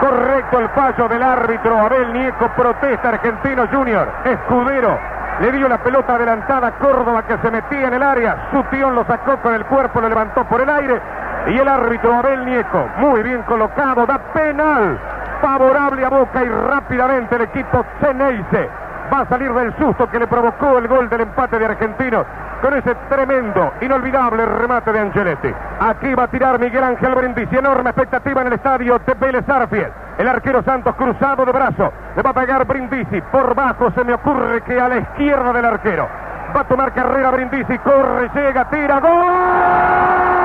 Correcto 0.00 0.58
el 0.58 0.68
fallo 0.70 1.08
del 1.08 1.22
árbitro 1.22 1.78
Abel 1.78 2.12
Nieco, 2.12 2.48
protesta 2.56 3.10
Argentino 3.10 3.68
Junior. 3.72 4.08
Escudero 4.24 4.98
le 5.40 5.52
dio 5.52 5.68
la 5.68 5.78
pelota 5.78 6.16
adelantada 6.16 6.66
a 6.66 6.72
Córdoba 6.78 7.22
que 7.28 7.38
se 7.38 7.50
metía 7.52 7.86
en 7.86 7.94
el 7.94 8.02
área. 8.02 8.48
Sutión 8.50 8.96
lo 8.96 9.04
sacó 9.04 9.36
con 9.36 9.54
el 9.54 9.64
cuerpo, 9.66 10.00
lo 10.00 10.08
levantó 10.08 10.42
por 10.46 10.62
el 10.62 10.68
aire. 10.68 11.00
Y 11.46 11.56
el 11.56 11.68
árbitro 11.68 12.12
Abel 12.12 12.44
Nieco, 12.44 12.88
muy 12.98 13.22
bien 13.22 13.42
colocado, 13.42 14.04
da 14.04 14.18
penal 14.32 14.98
favorable 15.40 16.04
a 16.04 16.08
Boca 16.08 16.42
y 16.44 16.48
rápidamente 16.48 17.36
el 17.36 17.42
equipo 17.42 17.84
Ceneice 18.00 18.68
va 19.12 19.20
a 19.20 19.28
salir 19.28 19.52
del 19.52 19.76
susto 19.76 20.08
que 20.08 20.18
le 20.18 20.26
provocó 20.26 20.78
el 20.78 20.86
gol 20.86 21.08
del 21.08 21.22
empate 21.22 21.58
de 21.58 21.64
Argentinos 21.64 22.26
con 22.62 22.74
ese 22.74 22.94
tremendo, 23.08 23.72
inolvidable 23.80 24.44
remate 24.44 24.92
de 24.92 25.00
Angeletti. 25.00 25.52
Aquí 25.80 26.14
va 26.14 26.24
a 26.24 26.28
tirar 26.28 26.60
Miguel 26.60 26.84
Ángel 26.84 27.14
Brindisi, 27.14 27.56
enorme 27.56 27.90
expectativa 27.90 28.42
en 28.42 28.48
el 28.48 28.52
estadio 28.54 28.98
de 28.98 29.14
Vélez 29.14 29.48
Arfiel. 29.48 29.90
El 30.18 30.28
arquero 30.28 30.62
Santos 30.62 30.94
cruzado 30.96 31.46
de 31.46 31.52
brazo, 31.52 31.92
le 32.14 32.22
va 32.22 32.30
a 32.30 32.34
pegar 32.34 32.66
Brindisi, 32.66 33.20
por 33.32 33.54
bajo 33.54 33.90
se 33.92 34.04
me 34.04 34.12
ocurre 34.12 34.60
que 34.62 34.78
a 34.78 34.88
la 34.88 34.98
izquierda 34.98 35.52
del 35.52 35.64
arquero. 35.64 36.06
Va 36.54 36.60
a 36.60 36.64
tomar 36.64 36.92
carrera 36.92 37.30
Brindisi, 37.30 37.78
corre, 37.78 38.30
llega, 38.34 38.68
tira, 38.68 39.00
gol. 39.00 40.39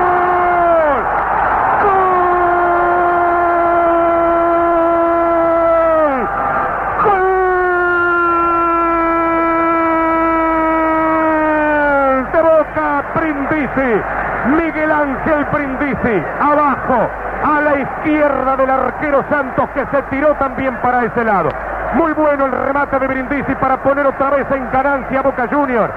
Miguel 13.76 14.90
Ángel 14.90 15.44
Brindisi, 15.52 16.22
abajo, 16.40 17.10
a 17.44 17.60
la 17.60 17.78
izquierda 17.78 18.56
del 18.56 18.70
arquero 18.70 19.22
Santos 19.28 19.68
que 19.74 19.84
se 19.86 20.02
tiró 20.04 20.34
también 20.34 20.74
para 20.76 21.04
ese 21.04 21.24
lado. 21.24 21.50
Muy 21.94 22.12
bueno 22.12 22.46
el 22.46 22.52
remate 22.52 22.98
de 22.98 23.06
Brindisi 23.06 23.54
para 23.56 23.76
poner 23.82 24.06
otra 24.06 24.30
vez 24.30 24.46
en 24.50 24.70
ganancia 24.70 25.20
a 25.20 25.22
Boca 25.22 25.46
Junior. 25.50 25.90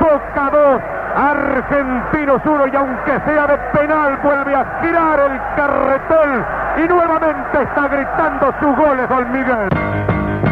Boca 0.00 0.50
2, 0.52 0.80
Argentinos 1.16 2.42
1 2.44 2.66
y 2.66 2.76
aunque 2.76 3.20
sea 3.24 3.46
de 3.46 3.58
penal 3.78 4.18
vuelve 4.22 4.54
a 4.54 4.66
girar 4.82 5.20
el 5.20 5.40
carretón 5.56 6.44
y 6.84 6.88
nuevamente 6.88 7.62
está 7.62 7.88
gritando 7.88 8.54
sus 8.60 8.76
goles 8.76 9.08
Don 9.08 9.32
Miguel. 9.32 9.68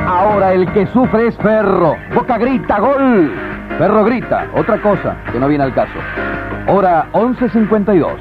Ahora 0.07 0.53
el 0.53 0.71
que 0.73 0.87
sufre 0.87 1.29
es 1.29 1.37
Ferro. 1.39 1.95
Boca 2.15 2.39
grita, 2.39 2.79
gol. 2.79 3.33
Ferro 3.79 4.05
grita, 4.05 4.47
otra 4.55 4.79
cosa 4.79 5.15
que 5.31 5.39
no 5.39 5.47
viene 5.47 5.65
al 5.65 5.75
caso. 5.75 5.99
Hora 6.73 7.11
11.52, 7.15 8.17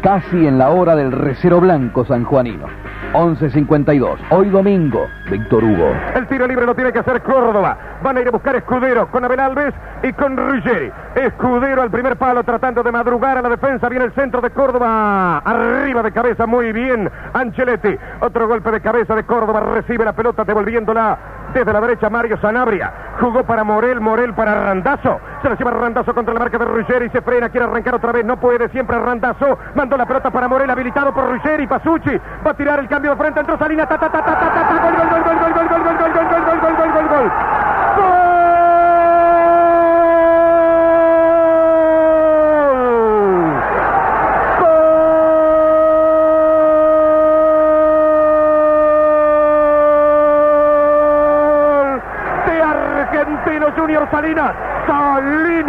casi 0.00 0.46
en 0.46 0.56
la 0.56 0.70
hora 0.70 0.96
del 0.96 1.12
recero 1.12 1.60
blanco 1.60 2.02
sanjuanino. 2.06 2.66
11.52, 3.12 4.18
hoy 4.30 4.48
domingo, 4.48 5.06
Víctor 5.30 5.62
Hugo. 5.62 5.92
El 6.14 6.26
tiro 6.26 6.46
libre 6.46 6.64
lo 6.64 6.74
tiene 6.74 6.92
que 6.92 7.00
hacer 7.00 7.20
Córdoba. 7.22 7.76
Van 8.02 8.16
a 8.16 8.20
ir 8.22 8.28
a 8.28 8.30
buscar 8.30 8.56
Escudero 8.56 9.10
con 9.10 9.22
Abel 9.26 9.40
Alves 9.40 9.74
y 10.02 10.14
con 10.14 10.34
Ruggeri. 10.34 10.90
Escudero 11.14 11.82
al 11.82 11.90
primer 11.90 12.16
palo 12.16 12.42
tratando 12.42 12.82
de 12.82 12.90
madrugar 12.90 13.36
a 13.36 13.42
la 13.42 13.50
defensa. 13.50 13.90
Viene 13.90 14.06
el 14.06 14.12
centro 14.12 14.40
de 14.40 14.48
Córdoba. 14.48 15.38
Arriba 15.38 16.02
de 16.02 16.12
cabeza, 16.12 16.46
muy 16.46 16.72
bien. 16.72 17.10
Ancelotti. 17.34 17.98
Otro 18.20 18.48
golpe 18.48 18.70
de 18.70 18.80
cabeza 18.80 19.14
de 19.14 19.24
Córdoba. 19.24 19.60
Recibe 19.60 20.06
la 20.06 20.14
pelota 20.14 20.44
devolviéndola 20.44 21.18
desde 21.52 21.72
la 21.72 21.80
derecha 21.80 22.08
Mario 22.08 22.38
Sanabria. 22.40 22.92
Jugó 23.20 23.42
para 23.44 23.64
Morel, 23.64 24.00
Morel 24.00 24.32
para 24.34 24.54
Randazo. 24.54 25.20
Se 25.42 25.48
la 25.48 25.56
lleva 25.56 25.72
Randazo 25.72 26.14
contra 26.14 26.32
la 26.32 26.40
marca 26.40 26.58
de 26.58 26.64
Ruggeri. 26.64 27.10
Se 27.10 27.20
frena, 27.22 27.48
quiere 27.48 27.66
arrancar 27.66 27.94
otra 27.94 28.12
vez. 28.12 28.24
No 28.24 28.38
puede, 28.38 28.68
siempre 28.68 28.98
Randazo. 28.98 29.58
Mandó 29.74 29.96
la 29.96 30.06
pelota 30.06 30.30
para 30.30 30.48
Morel, 30.48 30.70
habilitado 30.70 31.12
por 31.12 31.28
Ruggeri. 31.28 31.66
Pasucci 31.66 32.20
va 32.46 32.52
a 32.52 32.54
tirar 32.54 32.78
el 32.78 32.88
cambio 32.88 33.10
de 33.12 33.16
frente. 33.16 33.40
Entró 33.40 33.58
Salina. 33.58 33.86
Ta, 33.86 33.96
gol, 33.96 34.10
gol, 34.10 35.24
gol, 35.24 35.54
gol, 35.54 35.68
gol. 35.68 35.79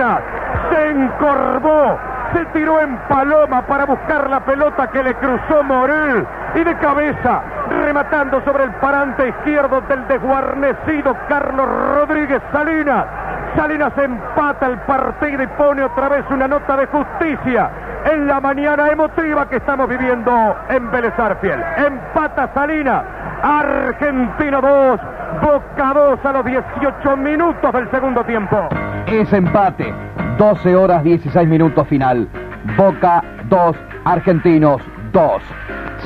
Se 0.01 0.89
encorvó, 0.89 1.99
se 2.33 2.43
tiró 2.45 2.81
en 2.81 2.97
paloma 3.07 3.61
para 3.67 3.85
buscar 3.85 4.27
la 4.31 4.39
pelota 4.39 4.87
que 4.87 5.03
le 5.03 5.13
cruzó 5.13 5.61
Morel 5.63 6.25
y 6.55 6.63
de 6.63 6.75
cabeza, 6.77 7.41
rematando 7.69 8.41
sobre 8.43 8.63
el 8.63 8.71
parante 8.71 9.27
izquierdo 9.27 9.81
del 9.81 10.07
desguarnecido 10.07 11.15
Carlos 11.29 11.67
Rodríguez 11.93 12.41
Salinas. 12.51 13.05
Salinas 13.55 13.93
empata 13.95 14.65
el 14.67 14.79
partido 14.79 15.43
y 15.43 15.47
pone 15.47 15.83
otra 15.83 16.09
vez 16.09 16.25
una 16.31 16.47
nota 16.47 16.77
de 16.77 16.87
justicia 16.87 17.69
en 18.11 18.25
la 18.25 18.39
mañana 18.39 18.87
emotiva 18.87 19.47
que 19.49 19.57
estamos 19.57 19.87
viviendo 19.87 20.55
en 20.69 20.89
Vélez 20.89 21.13
Arfiel. 21.19 21.63
Empata 21.77 22.49
Salinas, 22.55 23.03
Argentina 23.43 24.61
2, 24.61 24.99
Boca 25.41 25.93
2 25.93 26.25
a 26.25 26.31
los 26.31 26.45
18 26.45 27.17
minutos 27.17 27.71
del 27.71 27.91
segundo 27.91 28.23
tiempo. 28.23 28.67
Es 29.11 29.33
empate, 29.33 29.93
12 30.37 30.73
horas 30.73 31.03
16 31.03 31.45
minutos 31.45 31.85
final. 31.89 32.29
Boca 32.77 33.21
2, 33.49 33.75
Argentinos 34.05 34.81
2. 35.11 35.41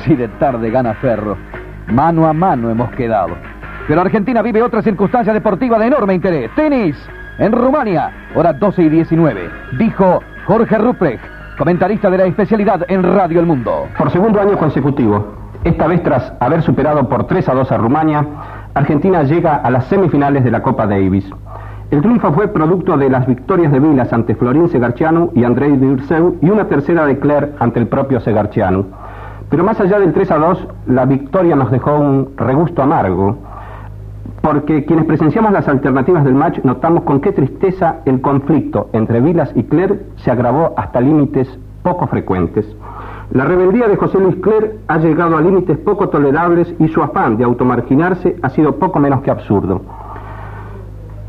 Si 0.02 0.16
de 0.16 0.26
tarde 0.26 0.70
gana 0.70 0.92
Ferro, 0.94 1.36
mano 1.86 2.26
a 2.26 2.32
mano 2.32 2.68
hemos 2.68 2.90
quedado. 2.90 3.36
Pero 3.86 4.00
Argentina 4.00 4.42
vive 4.42 4.60
otra 4.60 4.82
circunstancia 4.82 5.32
deportiva 5.32 5.78
de 5.78 5.86
enorme 5.86 6.14
interés. 6.14 6.50
Tenis 6.56 6.96
en 7.38 7.52
Rumania, 7.52 8.10
horas 8.34 8.58
12 8.58 8.82
y 8.82 8.88
19. 8.88 9.50
Dijo 9.78 10.20
Jorge 10.44 10.76
Ruprecht, 10.76 11.22
comentarista 11.56 12.10
de 12.10 12.18
la 12.18 12.24
especialidad 12.24 12.84
en 12.88 13.04
Radio 13.04 13.38
El 13.38 13.46
Mundo. 13.46 13.86
Por 13.96 14.10
segundo 14.10 14.40
año 14.40 14.58
consecutivo, 14.58 15.32
esta 15.62 15.86
vez 15.86 16.02
tras 16.02 16.32
haber 16.40 16.60
superado 16.60 17.08
por 17.08 17.28
3 17.28 17.50
a 17.50 17.54
2 17.54 17.70
a 17.70 17.76
Rumania, 17.76 18.26
Argentina 18.74 19.22
llega 19.22 19.54
a 19.54 19.70
las 19.70 19.84
semifinales 19.84 20.42
de 20.42 20.50
la 20.50 20.60
Copa 20.60 20.88
Davis. 20.88 21.30
El 21.88 22.00
triunfo 22.00 22.32
fue 22.32 22.48
producto 22.48 22.96
de 22.96 23.08
las 23.08 23.28
victorias 23.28 23.70
de 23.70 23.78
Vilas 23.78 24.12
ante 24.12 24.34
Florín 24.34 24.68
Segarcianu 24.68 25.30
y 25.34 25.44
Andrei 25.44 25.76
Dirseu 25.76 26.34
y 26.40 26.50
una 26.50 26.64
tercera 26.64 27.06
de 27.06 27.20
Claire 27.20 27.52
ante 27.60 27.78
el 27.78 27.86
propio 27.86 28.18
Segarcianu. 28.18 28.86
Pero 29.48 29.62
más 29.62 29.80
allá 29.80 30.00
del 30.00 30.12
3 30.12 30.32
a 30.32 30.38
2, 30.38 30.68
la 30.88 31.04
victoria 31.04 31.54
nos 31.54 31.70
dejó 31.70 31.96
un 31.96 32.30
regusto 32.36 32.82
amargo, 32.82 33.38
porque 34.40 34.84
quienes 34.84 35.04
presenciamos 35.04 35.52
las 35.52 35.68
alternativas 35.68 36.24
del 36.24 36.34
match 36.34 36.58
notamos 36.64 37.04
con 37.04 37.20
qué 37.20 37.30
tristeza 37.30 38.00
el 38.04 38.20
conflicto 38.20 38.90
entre 38.92 39.20
Vilas 39.20 39.52
y 39.54 39.62
Claire 39.62 40.06
se 40.16 40.32
agravó 40.32 40.74
hasta 40.76 41.00
límites 41.00 41.48
poco 41.84 42.08
frecuentes. 42.08 42.66
La 43.30 43.44
rebeldía 43.44 43.86
de 43.86 43.96
José 43.96 44.18
Luis 44.18 44.34
Cler 44.36 44.78
ha 44.88 44.98
llegado 44.98 45.36
a 45.36 45.40
límites 45.40 45.78
poco 45.78 46.08
tolerables 46.08 46.74
y 46.80 46.88
su 46.88 47.00
afán 47.00 47.36
de 47.36 47.44
automarginarse 47.44 48.36
ha 48.42 48.48
sido 48.50 48.74
poco 48.74 48.98
menos 48.98 49.20
que 49.20 49.30
absurdo. 49.30 49.82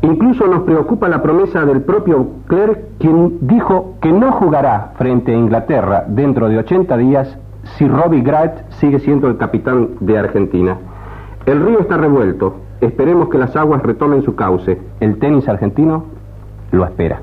Incluso 0.08 0.46
nos 0.46 0.62
preocupa 0.62 1.06
la 1.06 1.20
promesa 1.20 1.66
del 1.66 1.82
propio 1.82 2.28
Cler, 2.46 2.86
quien 2.98 3.40
dijo 3.42 3.96
que 4.00 4.10
no 4.10 4.32
jugará 4.32 4.92
frente 4.96 5.32
a 5.32 5.36
Inglaterra 5.36 6.04
dentro 6.08 6.48
de 6.48 6.56
80 6.56 6.96
días 6.96 7.38
si 7.76 7.86
Robbie 7.86 8.22
Grant 8.22 8.54
sigue 8.70 9.00
siendo 9.00 9.28
el 9.28 9.36
capitán 9.36 9.90
de 10.00 10.16
Argentina. 10.16 10.78
El 11.44 11.62
río 11.62 11.80
está 11.80 11.98
revuelto, 11.98 12.56
esperemos 12.80 13.28
que 13.28 13.36
las 13.36 13.54
aguas 13.54 13.82
retomen 13.82 14.22
su 14.22 14.34
cauce. 14.34 14.80
El 15.00 15.18
tenis 15.18 15.46
argentino 15.46 16.06
lo 16.70 16.86
espera. 16.86 17.20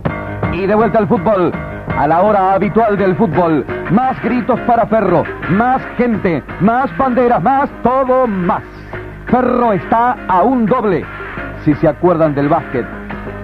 Y 0.54 0.68
de 0.68 0.76
vuelta 0.76 1.00
al 1.00 1.08
fútbol, 1.08 1.52
a 1.98 2.08
la 2.08 2.22
hora 2.22 2.54
habitual 2.54 2.98
del 2.98 3.16
fútbol. 3.16 3.66
Más 3.90 4.22
gritos 4.22 4.60
para 4.68 4.86
Ferro, 4.86 5.24
más 5.50 5.82
gente, 5.98 6.44
más 6.62 6.96
banderas, 7.00 7.42
más 7.42 7.68
todo 7.82 8.28
más. 8.28 8.62
Ferro 9.26 9.74
está 9.74 10.18
a 10.28 10.44
un 10.44 10.68
doble, 10.68 11.04
si 11.66 11.74
se 11.76 11.88
acuerdan 11.88 12.36
del 12.36 12.48
básquet. 12.48 12.86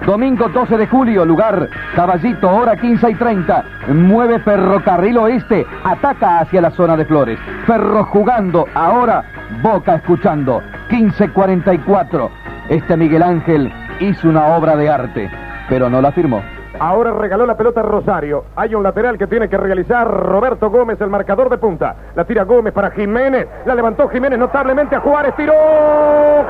Domingo 0.06 0.48
12 0.48 0.78
de 0.78 0.86
julio, 0.86 1.24
lugar 1.24 1.68
Caballito, 1.94 2.48
hora 2.48 2.76
15 2.76 3.10
y 3.10 3.14
30. 3.14 3.64
Mueve 3.88 4.38
Ferrocarril 4.38 5.18
Oeste, 5.18 5.66
ataca 5.84 6.38
hacia 6.38 6.60
la 6.60 6.70
zona 6.70 6.96
de 6.96 7.04
Flores. 7.04 7.38
Ferro 7.66 8.04
jugando, 8.04 8.66
ahora 8.74 9.24
Boca 9.60 9.96
escuchando. 9.96 10.62
15.44. 10.88 12.30
Este 12.68 12.96
Miguel 12.96 13.22
Ángel 13.22 13.72
hizo 14.00 14.28
una 14.28 14.56
obra 14.56 14.76
de 14.76 14.88
arte, 14.88 15.30
pero 15.68 15.90
no 15.90 16.00
la 16.00 16.12
firmó. 16.12 16.42
Ahora 16.82 17.12
regaló 17.12 17.46
la 17.46 17.56
pelota 17.56 17.78
a 17.78 17.84
Rosario. 17.84 18.46
Hay 18.56 18.74
un 18.74 18.82
lateral 18.82 19.16
que 19.16 19.28
tiene 19.28 19.48
que 19.48 19.56
realizar 19.56 20.04
Roberto 20.04 20.68
Gómez, 20.68 21.00
el 21.00 21.10
marcador 21.10 21.48
de 21.48 21.56
punta. 21.56 21.94
La 22.16 22.24
tira 22.24 22.42
Gómez 22.42 22.72
para 22.72 22.90
Jiménez. 22.90 23.46
La 23.66 23.76
levantó 23.76 24.08
Jiménez 24.08 24.36
notablemente 24.36 24.96
a 24.96 25.00
Juárez. 25.00 25.32
Tiró 25.36 25.54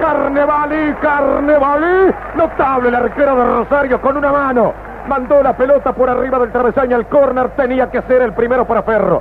Carnevali, 0.01 0.95
Carnevali. 1.03 2.15
Notable 2.35 2.89
el 2.89 2.95
arquero 2.95 3.37
de 3.37 3.45
Rosario 3.45 4.01
con 4.01 4.17
una 4.17 4.33
mano. 4.33 4.73
Mandó 5.07 5.43
la 5.43 5.55
pelota 5.55 5.93
por 5.93 6.09
arriba 6.09 6.39
del 6.39 6.51
travesaño 6.51 6.97
al 6.97 7.07
córner. 7.09 7.51
Tenía 7.51 7.91
que 7.91 8.01
ser 8.01 8.23
el 8.23 8.33
primero 8.33 8.67
para 8.67 8.83
Ferro. 8.85 9.21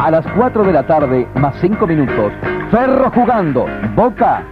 A 0.00 0.08
las 0.08 0.24
4 0.36 0.62
de 0.62 0.72
la 0.72 0.86
tarde, 0.86 1.26
más 1.34 1.56
5 1.60 1.84
minutos, 1.84 2.32
Ferro 2.70 3.10
jugando, 3.10 3.66
Boca 3.96 4.44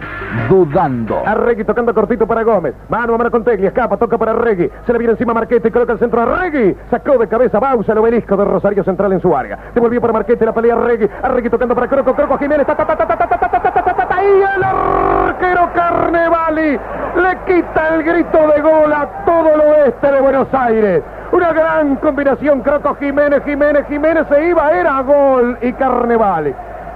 dudando. 0.49 1.21
Arregui 1.25 1.63
tocando 1.63 1.93
cortito 1.93 2.27
para 2.27 2.43
Gómez. 2.43 2.73
Mano 2.89 3.15
a 3.15 3.17
mano 3.17 3.31
con 3.31 3.43
Tegli. 3.43 3.67
Escapa, 3.67 3.97
toca 3.97 4.17
para 4.17 4.31
Arregui. 4.31 4.69
Se 4.85 4.93
le 4.93 4.99
viene 4.99 5.13
encima 5.13 5.33
Marquete 5.33 5.67
y 5.67 5.71
coloca 5.71 5.93
el 5.93 5.99
centro 5.99 6.21
a 6.21 6.23
Arregui. 6.23 6.75
Sacó 6.89 7.17
de 7.17 7.27
cabeza 7.27 7.59
Bausa 7.59 7.91
el 7.91 7.97
obelisco 7.99 8.35
de 8.37 8.45
Rosario 8.45 8.83
Central 8.83 9.13
en 9.13 9.21
su 9.21 9.35
área. 9.35 9.57
Devolvió 9.73 10.01
para 10.01 10.13
Marquete 10.13 10.45
la 10.45 10.53
pelea 10.53 10.75
Arregui. 10.75 11.09
Arregui 11.21 11.49
tocando 11.49 11.75
para 11.75 11.87
Croco. 11.87 12.13
Croco 12.13 12.37
Jiménez. 12.37 12.65
Ta, 12.65 12.75
ta, 12.75 12.85
ta, 12.85 12.95
ta, 12.95 13.07
ta, 13.07 13.27
ta, 13.27 14.07
ta, 14.07 14.23
y 14.23 14.41
el 14.41 14.63
arquero 14.63 15.69
Carnevali 15.73 16.79
le 17.15 17.37
quita 17.45 17.95
el 17.95 18.03
grito 18.03 18.47
de 18.47 18.61
gol 18.61 18.93
a 18.93 19.07
todo 19.25 19.55
el 19.55 19.61
oeste 19.61 20.11
de 20.11 20.21
Buenos 20.21 20.47
Aires. 20.53 21.03
Una 21.31 21.53
gran 21.53 21.95
combinación. 21.97 22.61
Croco 22.61 22.95
Jiménez, 22.95 23.43
Jiménez, 23.45 23.85
Jiménez 23.87 24.27
se 24.27 24.49
iba. 24.49 24.71
Era 24.71 25.01
gol 25.01 25.57
y 25.61 25.73
Carnevali. 25.73 26.53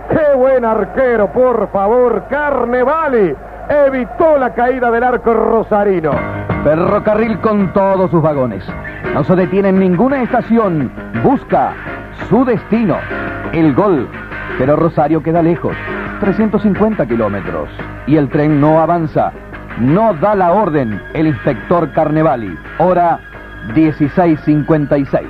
¡Qué 0.10 0.36
buen 0.36 0.64
arquero, 0.66 1.32
por 1.32 1.70
favor! 1.72 2.26
Carnevali 2.30 3.36
evitó 3.70 4.38
la 4.38 4.54
caída 4.54 4.92
del 4.92 5.04
arco 5.04 5.34
rosarino. 5.34 6.12
Ferrocarril 6.64 7.40
con 7.40 7.74
todos 7.74 8.12
sus 8.12 8.22
vagones. 8.22 8.64
No 9.14 9.24
se 9.24 9.36
detiene 9.36 9.70
en 9.70 9.80
ninguna 9.80 10.22
estación. 10.24 10.92
Busca 11.24 11.74
su 12.30 12.46
destino, 12.46 12.98
el 13.54 13.74
gol. 13.74 14.08
Pero 14.58 14.76
Rosario 14.76 15.22
queda 15.22 15.42
lejos, 15.42 15.76
350 16.20 17.06
kilómetros. 17.06 17.70
Y 18.08 18.18
el 18.18 18.30
tren 18.30 18.62
no 18.62 18.80
avanza. 18.80 19.32
No 19.80 20.14
da 20.14 20.36
la 20.36 20.54
orden 20.54 21.02
el 21.14 21.28
inspector 21.28 21.92
Carnevali. 21.92 22.58
Hora 22.78 23.20
16.56. 23.74 25.22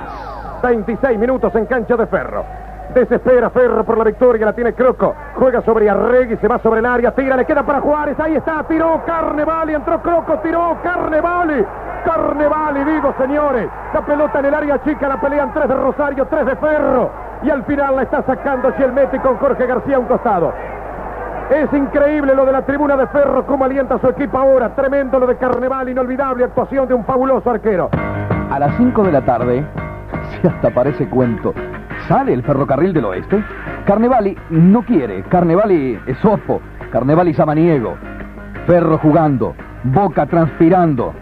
26 0.62 1.18
minutos 1.18 1.54
en 1.54 1.66
cancha 1.66 1.96
de 1.96 2.06
ferro. 2.06 2.44
Desespera 2.96 3.50
Ferro 3.50 3.84
por 3.84 3.98
la 3.98 4.04
victoria, 4.04 4.46
la 4.46 4.54
tiene 4.54 4.72
Croco. 4.72 5.14
Juega 5.34 5.60
sobre 5.60 5.90
Arregui, 5.90 6.38
se 6.38 6.48
va 6.48 6.58
sobre 6.60 6.80
el 6.80 6.86
área, 6.86 7.14
tira, 7.14 7.36
le 7.36 7.44
queda 7.44 7.62
para 7.62 7.82
Juárez. 7.82 8.18
Ahí 8.18 8.36
está, 8.36 8.62
tiró 8.62 9.02
Carnevali, 9.04 9.74
entró 9.74 10.00
Croco, 10.00 10.38
tiró 10.38 10.78
Carnevali. 10.82 11.62
Carnevali, 12.06 12.84
digo 12.84 13.14
señores. 13.18 13.68
La 13.92 14.00
pelota 14.00 14.38
en 14.38 14.46
el 14.46 14.54
área 14.54 14.82
chica, 14.82 15.08
la 15.08 15.20
pelean 15.20 15.52
tres 15.52 15.68
de 15.68 15.74
Rosario, 15.74 16.24
tres 16.24 16.46
de 16.46 16.56
Ferro. 16.56 17.10
Y 17.42 17.50
al 17.50 17.64
final 17.64 17.96
la 17.96 18.02
está 18.02 18.22
sacando 18.22 18.70
Chielmetti 18.70 19.18
con 19.18 19.36
Jorge 19.36 19.66
García 19.66 19.96
a 19.96 19.98
un 19.98 20.06
costado. 20.06 20.54
Es 21.50 21.70
increíble 21.74 22.34
lo 22.34 22.46
de 22.46 22.52
la 22.52 22.62
tribuna 22.62 22.96
de 22.96 23.06
Ferro, 23.08 23.44
cómo 23.44 23.66
alienta 23.66 23.98
su 23.98 24.08
equipo 24.08 24.38
ahora. 24.38 24.74
Tremendo 24.74 25.18
lo 25.18 25.26
de 25.26 25.36
Carnevali, 25.36 25.90
inolvidable 25.90 26.44
actuación 26.44 26.88
de 26.88 26.94
un 26.94 27.04
fabuloso 27.04 27.50
arquero. 27.50 27.90
A 28.50 28.58
las 28.58 28.74
5 28.78 29.02
de 29.02 29.12
la 29.12 29.20
tarde, 29.20 29.66
si 30.40 30.48
hasta 30.48 30.70
parece 30.70 31.06
cuento, 31.10 31.52
¿Sale 32.08 32.32
el 32.32 32.42
ferrocarril 32.42 32.92
del 32.92 33.04
oeste? 33.04 33.42
Carnevali 33.84 34.36
no 34.50 34.82
quiere. 34.82 35.22
Carnevali 35.24 35.98
es 36.06 36.24
ojo. 36.24 36.60
Carnevali 36.90 37.34
samaniego. 37.34 37.96
Ferro 38.66 38.98
jugando. 38.98 39.54
Boca 39.82 40.26
transpirando. 40.26 41.12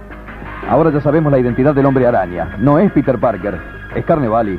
Ahora 0.69 0.91
ya 0.91 1.01
sabemos 1.01 1.33
la 1.33 1.39
identidad 1.39 1.75
del 1.75 1.87
hombre 1.87 2.07
araña. 2.07 2.57
No 2.59 2.79
es 2.79 2.91
Peter 2.93 3.19
Parker, 3.19 3.59
es 3.95 4.05
Carnevali. 4.05 4.59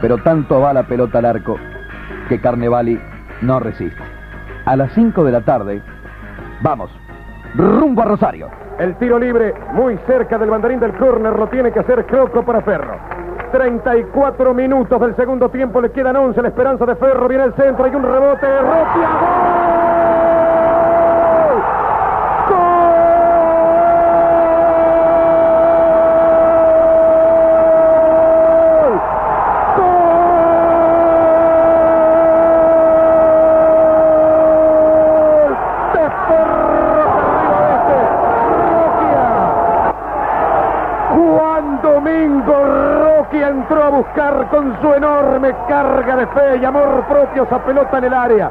Pero 0.00 0.18
tanto 0.18 0.60
va 0.60 0.72
la 0.72 0.84
pelota 0.84 1.18
al 1.18 1.24
arco 1.24 1.56
que 2.28 2.40
Carnevali 2.40 3.00
no 3.42 3.58
resiste. 3.58 4.02
A 4.64 4.76
las 4.76 4.92
5 4.92 5.24
de 5.24 5.32
la 5.32 5.40
tarde, 5.40 5.82
vamos, 6.62 6.90
rumbo 7.54 8.02
a 8.02 8.04
Rosario. 8.04 8.48
El 8.78 8.94
tiro 8.96 9.18
libre 9.18 9.54
muy 9.72 9.96
cerca 10.06 10.38
del 10.38 10.50
banderín 10.50 10.78
del 10.78 10.94
córner 10.96 11.36
lo 11.36 11.48
tiene 11.48 11.72
que 11.72 11.80
hacer 11.80 12.06
Croco 12.06 12.44
para 12.44 12.60
Ferro. 12.60 12.96
34 13.50 14.54
minutos 14.54 15.00
del 15.00 15.16
segundo 15.16 15.48
tiempo, 15.48 15.80
le 15.80 15.90
quedan 15.90 16.16
11, 16.16 16.42
la 16.42 16.48
esperanza 16.48 16.86
de 16.86 16.96
Ferro, 16.96 17.28
viene 17.28 17.44
el 17.44 17.54
centro, 17.54 17.84
hay 17.84 17.94
un 17.94 18.02
rebote, 18.02 18.46
Rotia, 18.60 19.10
¡gol! 19.20 19.97
Su 44.80 44.92
enorme 44.92 45.54
carga 45.68 46.16
de 46.16 46.26
fe 46.26 46.56
y 46.60 46.64
amor 46.64 47.04
propio 47.08 47.44
esa 47.44 47.58
pelota 47.58 47.98
en 47.98 48.04
el 48.04 48.14
área. 48.14 48.50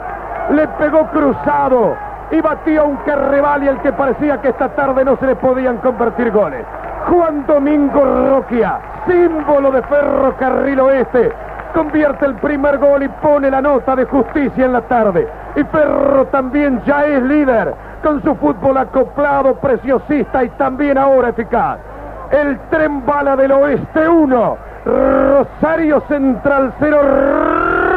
Le 0.52 0.68
pegó 0.80 1.06
cruzado 1.08 1.96
y 2.32 2.42
batió 2.42 2.82
a 2.82 2.86
un 2.86 2.98
Carrevali 2.98 3.68
al 3.68 3.82
que 3.82 3.92
parecía 3.94 4.42
que 4.42 4.50
esta 4.50 4.70
tarde 4.70 5.06
no 5.06 5.18
se 5.18 5.28
le 5.28 5.36
podían 5.36 5.78
convertir 5.78 6.32
goles. 6.32 6.66
Juan 7.10 7.46
Domingo 7.48 8.04
Roquia, 8.30 8.80
símbolo 9.08 9.72
de 9.72 9.82
Ferrocarril 9.84 10.80
Oeste, 10.80 11.32
convierte 11.74 12.26
el 12.26 12.36
primer 12.36 12.78
gol 12.80 13.04
y 13.04 13.08
pone 13.08 13.50
la 13.50 13.62
nota 13.62 13.96
de 13.96 14.06
justicia 14.06 14.66
en 14.66 14.74
la 14.74 14.82
tarde. 14.82 15.28
Y 15.56 15.64
Ferro 15.66 16.26
también 16.28 16.82
ya 16.86 17.06
es 17.06 17.22
líder 17.24 17.74
con 18.04 18.22
su 18.24 18.36
fútbol 18.36 18.78
acoplado, 18.78 19.56
preciosista 19.56 20.44
y 20.44 20.50
también 20.50 20.98
ahora 20.98 21.30
eficaz. 21.30 21.80
El 22.32 22.60
tren 22.70 23.06
bala 23.06 23.36
del 23.38 23.54
oeste 23.54 24.08
1. 24.08 24.67
Rosario 24.88 26.02
Central 26.08 26.74
0. 26.80 27.02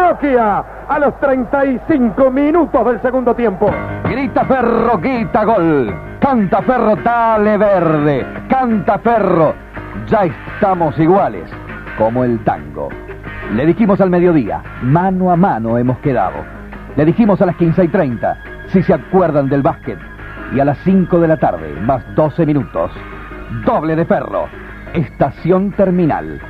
Roquia 0.09 0.65
a 0.89 0.99
los 0.99 1.19
35 1.21 2.31
minutos 2.31 2.85
del 2.85 3.01
segundo 3.01 3.35
tiempo. 3.35 3.71
Grita 4.05 4.45
Ferro, 4.45 4.99
grita 4.99 5.45
gol. 5.45 5.95
Canta 6.21 6.63
Ferro, 6.63 6.97
dale 6.97 7.57
verde. 7.57 8.27
Canta 8.49 8.99
Ferro. 8.99 9.55
Ya 10.09 10.25
estamos 10.25 10.99
iguales, 10.99 11.49
como 11.97 12.25
el 12.25 12.43
tango. 12.45 12.89
Le 13.55 13.67
dijimos 13.67 14.01
al 14.01 14.11
mediodía, 14.11 14.63
mano 14.83 15.31
a 15.31 15.37
mano 15.37 15.79
hemos 15.79 15.99
quedado. 15.99 16.45
Le 16.97 17.05
dijimos 17.05 17.41
a 17.41 17.47
las 17.47 17.57
15 17.57 17.85
y 17.85 17.89
30, 17.89 18.39
si 18.67 18.83
se 18.83 18.95
acuerdan 18.95 19.49
del 19.49 19.63
básquet. 19.63 19.99
Y 20.53 20.59
a 20.59 20.65
las 20.65 20.79
5 20.79 21.21
de 21.21 21.29
la 21.29 21.37
tarde, 21.37 21.73
más 21.83 22.03
12 22.17 22.45
minutos, 22.47 22.91
doble 23.65 23.95
de 23.95 24.05
Ferro. 24.05 24.47
Estación 24.93 25.71
terminal 25.73 26.41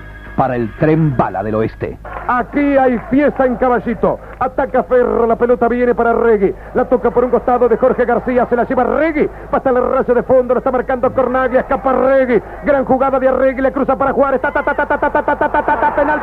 para 0.40 0.57
el 0.57 0.74
tren 0.79 1.14
bala 1.18 1.42
del 1.42 1.55
oeste. 1.55 1.98
Aquí 2.26 2.79
hay 2.79 2.98
fiesta 3.11 3.44
en 3.44 3.57
Caballito. 3.57 4.18
Ataca 4.38 4.85
Ferro, 4.85 5.26
la 5.26 5.37
pelota 5.37 5.68
viene 5.68 5.94
para 5.94 6.14
Regui. 6.14 6.55
La 6.72 6.87
toca 6.87 7.11
por 7.11 7.24
un 7.24 7.31
costado 7.31 7.68
de 7.68 7.76
Jorge 7.76 8.07
García, 8.07 8.46
se 8.48 8.57
la 8.57 8.64
lleva 8.64 8.85
Regui. 8.85 9.29
Pasa 9.50 9.68
el 9.68 9.76
rayo 9.76 10.14
de 10.14 10.22
fondo, 10.22 10.55
lo 10.55 10.61
está 10.61 10.70
marcando 10.70 11.12
Cornaglia, 11.12 11.61
escapa 11.61 11.92
Regui. 11.92 12.40
Gran 12.64 12.87
jugada 12.87 13.20
de 13.20 13.29
Arregui, 13.29 13.61
le 13.61 13.70
cruza 13.70 13.96
para 13.96 14.14
Juárez. 14.14 14.40
Penal, 14.40 14.64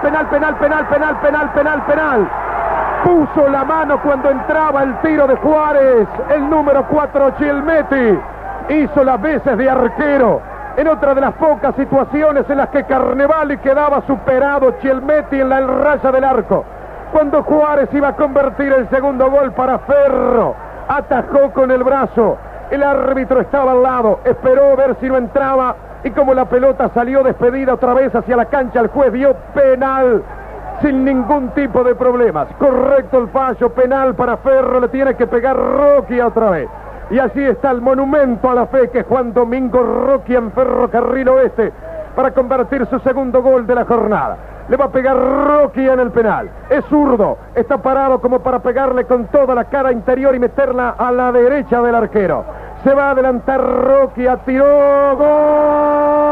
penal, 0.02 0.30
penal, 0.32 0.58
penal, 0.58 0.88
penal, 0.88 1.20
penal, 1.20 1.52
penal, 1.52 1.86
penal. 1.86 2.30
Puso 3.04 3.48
la 3.50 3.64
mano 3.66 4.02
cuando 4.02 4.32
entraba 4.32 4.82
el 4.82 5.00
tiro 5.02 5.28
de 5.28 5.36
Juárez. 5.36 6.08
El 6.34 6.50
número 6.50 6.88
4, 6.90 7.36
Chilmetti. 7.38 8.18
Hizo 8.70 9.04
las 9.04 9.22
veces 9.22 9.56
de 9.56 9.70
arquero 9.70 10.57
en 10.78 10.88
otra 10.88 11.16
de 11.16 11.22
las 11.22 11.34
pocas 11.34 11.76
situaciones 11.76 12.48
en 12.50 12.58
las 12.58 12.70
que 12.70 12.84
Carnevali 12.84 13.58
quedaba 13.58 14.04
superado 14.06 14.76
Chielmetti 14.80 15.42
en 15.42 15.50
la 15.50 15.60
raya 15.60 16.12
del 16.12 16.24
arco. 16.24 16.64
Cuando 17.12 17.42
Juárez 17.42 17.90
iba 17.94 18.10
a 18.10 18.16
convertir 18.16 18.72
el 18.72 18.88
segundo 18.90 19.30
gol 19.32 19.52
para 19.54 19.80
Ferro, 19.80 20.54
atajó 20.88 21.52
con 21.52 21.72
el 21.72 21.84
brazo. 21.84 22.38
El 22.70 22.84
árbitro 22.84 23.42
estaba 23.42 23.72
al 23.72 23.82
lado, 23.82 24.20
esperó 24.24 24.76
ver 24.76 24.96
si 25.00 25.08
no 25.08 25.18
entraba 25.18 25.76
y 26.04 26.12
como 26.12 26.36
la 26.36 26.46
pelota 26.46 26.92
salió 26.94 27.24
despedida 27.24 27.74
otra 27.74 27.96
vez 27.96 28.14
hacia 28.14 28.38
la 28.38 28.46
cancha, 28.46 28.80
el 28.80 28.88
juez 28.90 29.12
dio 29.14 29.36
penal 29.56 30.22
sin 30.82 31.04
ningún 31.04 31.50
tipo 31.50 31.84
de 31.84 31.96
problemas. 31.96 32.50
Correcto 32.60 33.18
el 33.18 33.30
fallo, 33.30 33.70
penal 33.70 34.14
para 34.14 34.38
Ferro, 34.38 34.80
le 34.80 34.90
tiene 34.90 35.16
que 35.16 35.26
pegar 35.26 35.56
Rocky 35.56 36.22
otra 36.22 36.52
vez. 36.52 36.70
Y 37.10 37.20
así 37.20 37.42
está 37.42 37.72
el 37.72 37.82
monumento 37.82 38.50
a 38.50 38.56
la 38.56 38.68
fe 38.68 38.90
que 38.90 39.04
Juan 39.04 39.34
Domingo 39.34 39.82
Rocky 39.82 40.36
en 40.36 40.52
Ferrocarril 40.52 41.30
Oeste 41.30 41.72
para 42.16 42.32
convertir 42.32 42.86
su 42.88 43.00
segundo 43.00 43.42
gol 43.42 43.66
de 43.66 43.76
la 43.76 43.86
jornada. 43.86 44.38
Le 44.68 44.76
va 44.76 44.86
a 44.86 44.92
pegar 44.92 45.16
Rocky 45.16 45.88
en 45.88 46.00
el 46.02 46.12
penal. 46.12 46.50
Es 46.70 46.84
zurdo. 46.86 47.38
Está 47.56 47.78
parado 47.78 48.20
como 48.20 48.40
para 48.40 48.60
pegarle 48.60 49.06
con 49.06 49.28
toda 49.28 49.56
la 49.56 49.66
cara 49.66 49.94
interior 49.94 50.36
y 50.36 50.40
meterla 50.40 50.96
a 50.98 51.12
la 51.12 51.32
derecha 51.32 51.82
del 51.82 51.96
arquero. 51.96 52.44
Se 52.84 52.94
va 52.94 53.08
a 53.08 53.12
adelantar 53.12 53.62
Rocky. 53.62 54.26
Tiró. 54.46 55.16
¡Gol! 55.16 56.28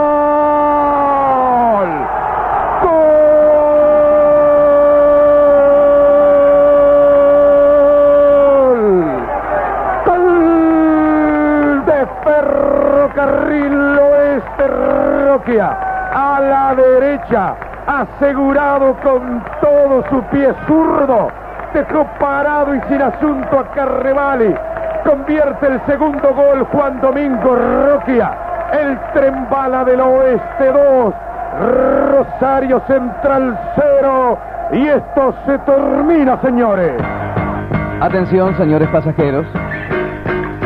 A 15.48 16.40
la 16.42 16.74
derecha, 16.74 17.54
asegurado 17.86 18.96
con 19.04 19.44
todo 19.62 20.04
su 20.10 20.24
pie 20.32 20.52
zurdo, 20.66 21.30
dejó 21.72 22.08
parado 22.20 22.74
y 22.74 22.82
sin 22.90 23.00
asunto 23.00 23.60
a 23.60 23.72
Carrevali. 23.76 24.56
Convierte 25.04 25.68
el 25.68 25.80
segundo 25.86 26.34
gol 26.34 26.66
Juan 26.72 27.00
Domingo 27.00 27.56
Roquia. 27.56 28.32
El 28.72 28.98
tren 29.14 29.48
bala 29.52 29.86
del 29.86 30.02
oeste 30.02 30.66
2. 30.66 31.14
Rosario 32.10 32.82
Central 32.88 33.60
0. 33.76 34.40
Y 34.72 34.88
esto 34.88 35.36
se 35.46 35.60
termina, 35.60 36.42
señores. 36.42 37.00
Atención, 38.02 38.58
señores 38.58 38.90
pasajeros. 38.90 39.46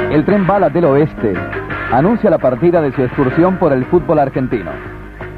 El 0.10 0.24
tren 0.24 0.48
bala 0.48 0.70
del 0.70 0.86
oeste 0.86 1.59
anuncia 1.92 2.30
la 2.30 2.38
partida 2.38 2.82
de 2.82 2.92
su 2.92 3.04
excursión 3.04 3.58
por 3.58 3.74
el 3.74 3.86
fútbol 3.86 4.20
argentino. 4.20 4.72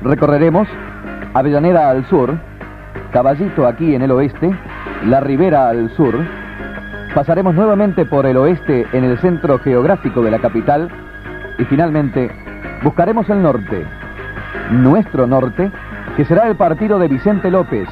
Recorreremos 0.04 0.68
Avellaneda 1.34 1.90
al 1.90 2.06
sur, 2.08 2.38
Caballito 3.12 3.68
aquí 3.68 3.96
en 3.96 4.02
el 4.02 4.12
oeste, 4.12 4.52
La 5.06 5.20
Ribera 5.22 5.70
al 5.70 5.90
sur, 5.92 6.16
pasaremos 7.14 7.56
nuevamente 7.56 8.06
por 8.06 8.26
el 8.26 8.38
oeste 8.38 8.86
en 8.94 9.04
el 9.04 9.18
centro 9.20 9.60
geográfico 9.60 10.22
de 10.22 10.32
la 10.32 10.40
capital 10.40 10.90
y 11.58 11.66
finalmente 11.66 12.32
buscaremos 12.84 13.30
el 13.30 13.42
norte, 13.42 13.86
nuestro 14.72 15.28
norte, 15.28 15.72
que 16.18 16.26
será 16.26 16.48
el 16.48 16.56
partido 16.56 17.00
de 17.00 17.08
Vicente 17.08 17.50
López, 17.50 17.88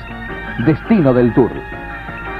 destino 0.66 1.14
del 1.14 1.34
tour. 1.34 1.52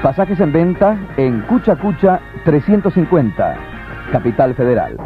Pasajes 0.02 0.40
en 0.40 0.52
venta 0.52 0.96
en 1.16 1.40
Cucha 1.42 1.76
Cucha 1.76 2.20
350, 2.44 3.56
Capital 4.12 4.54
Federal. 4.54 4.96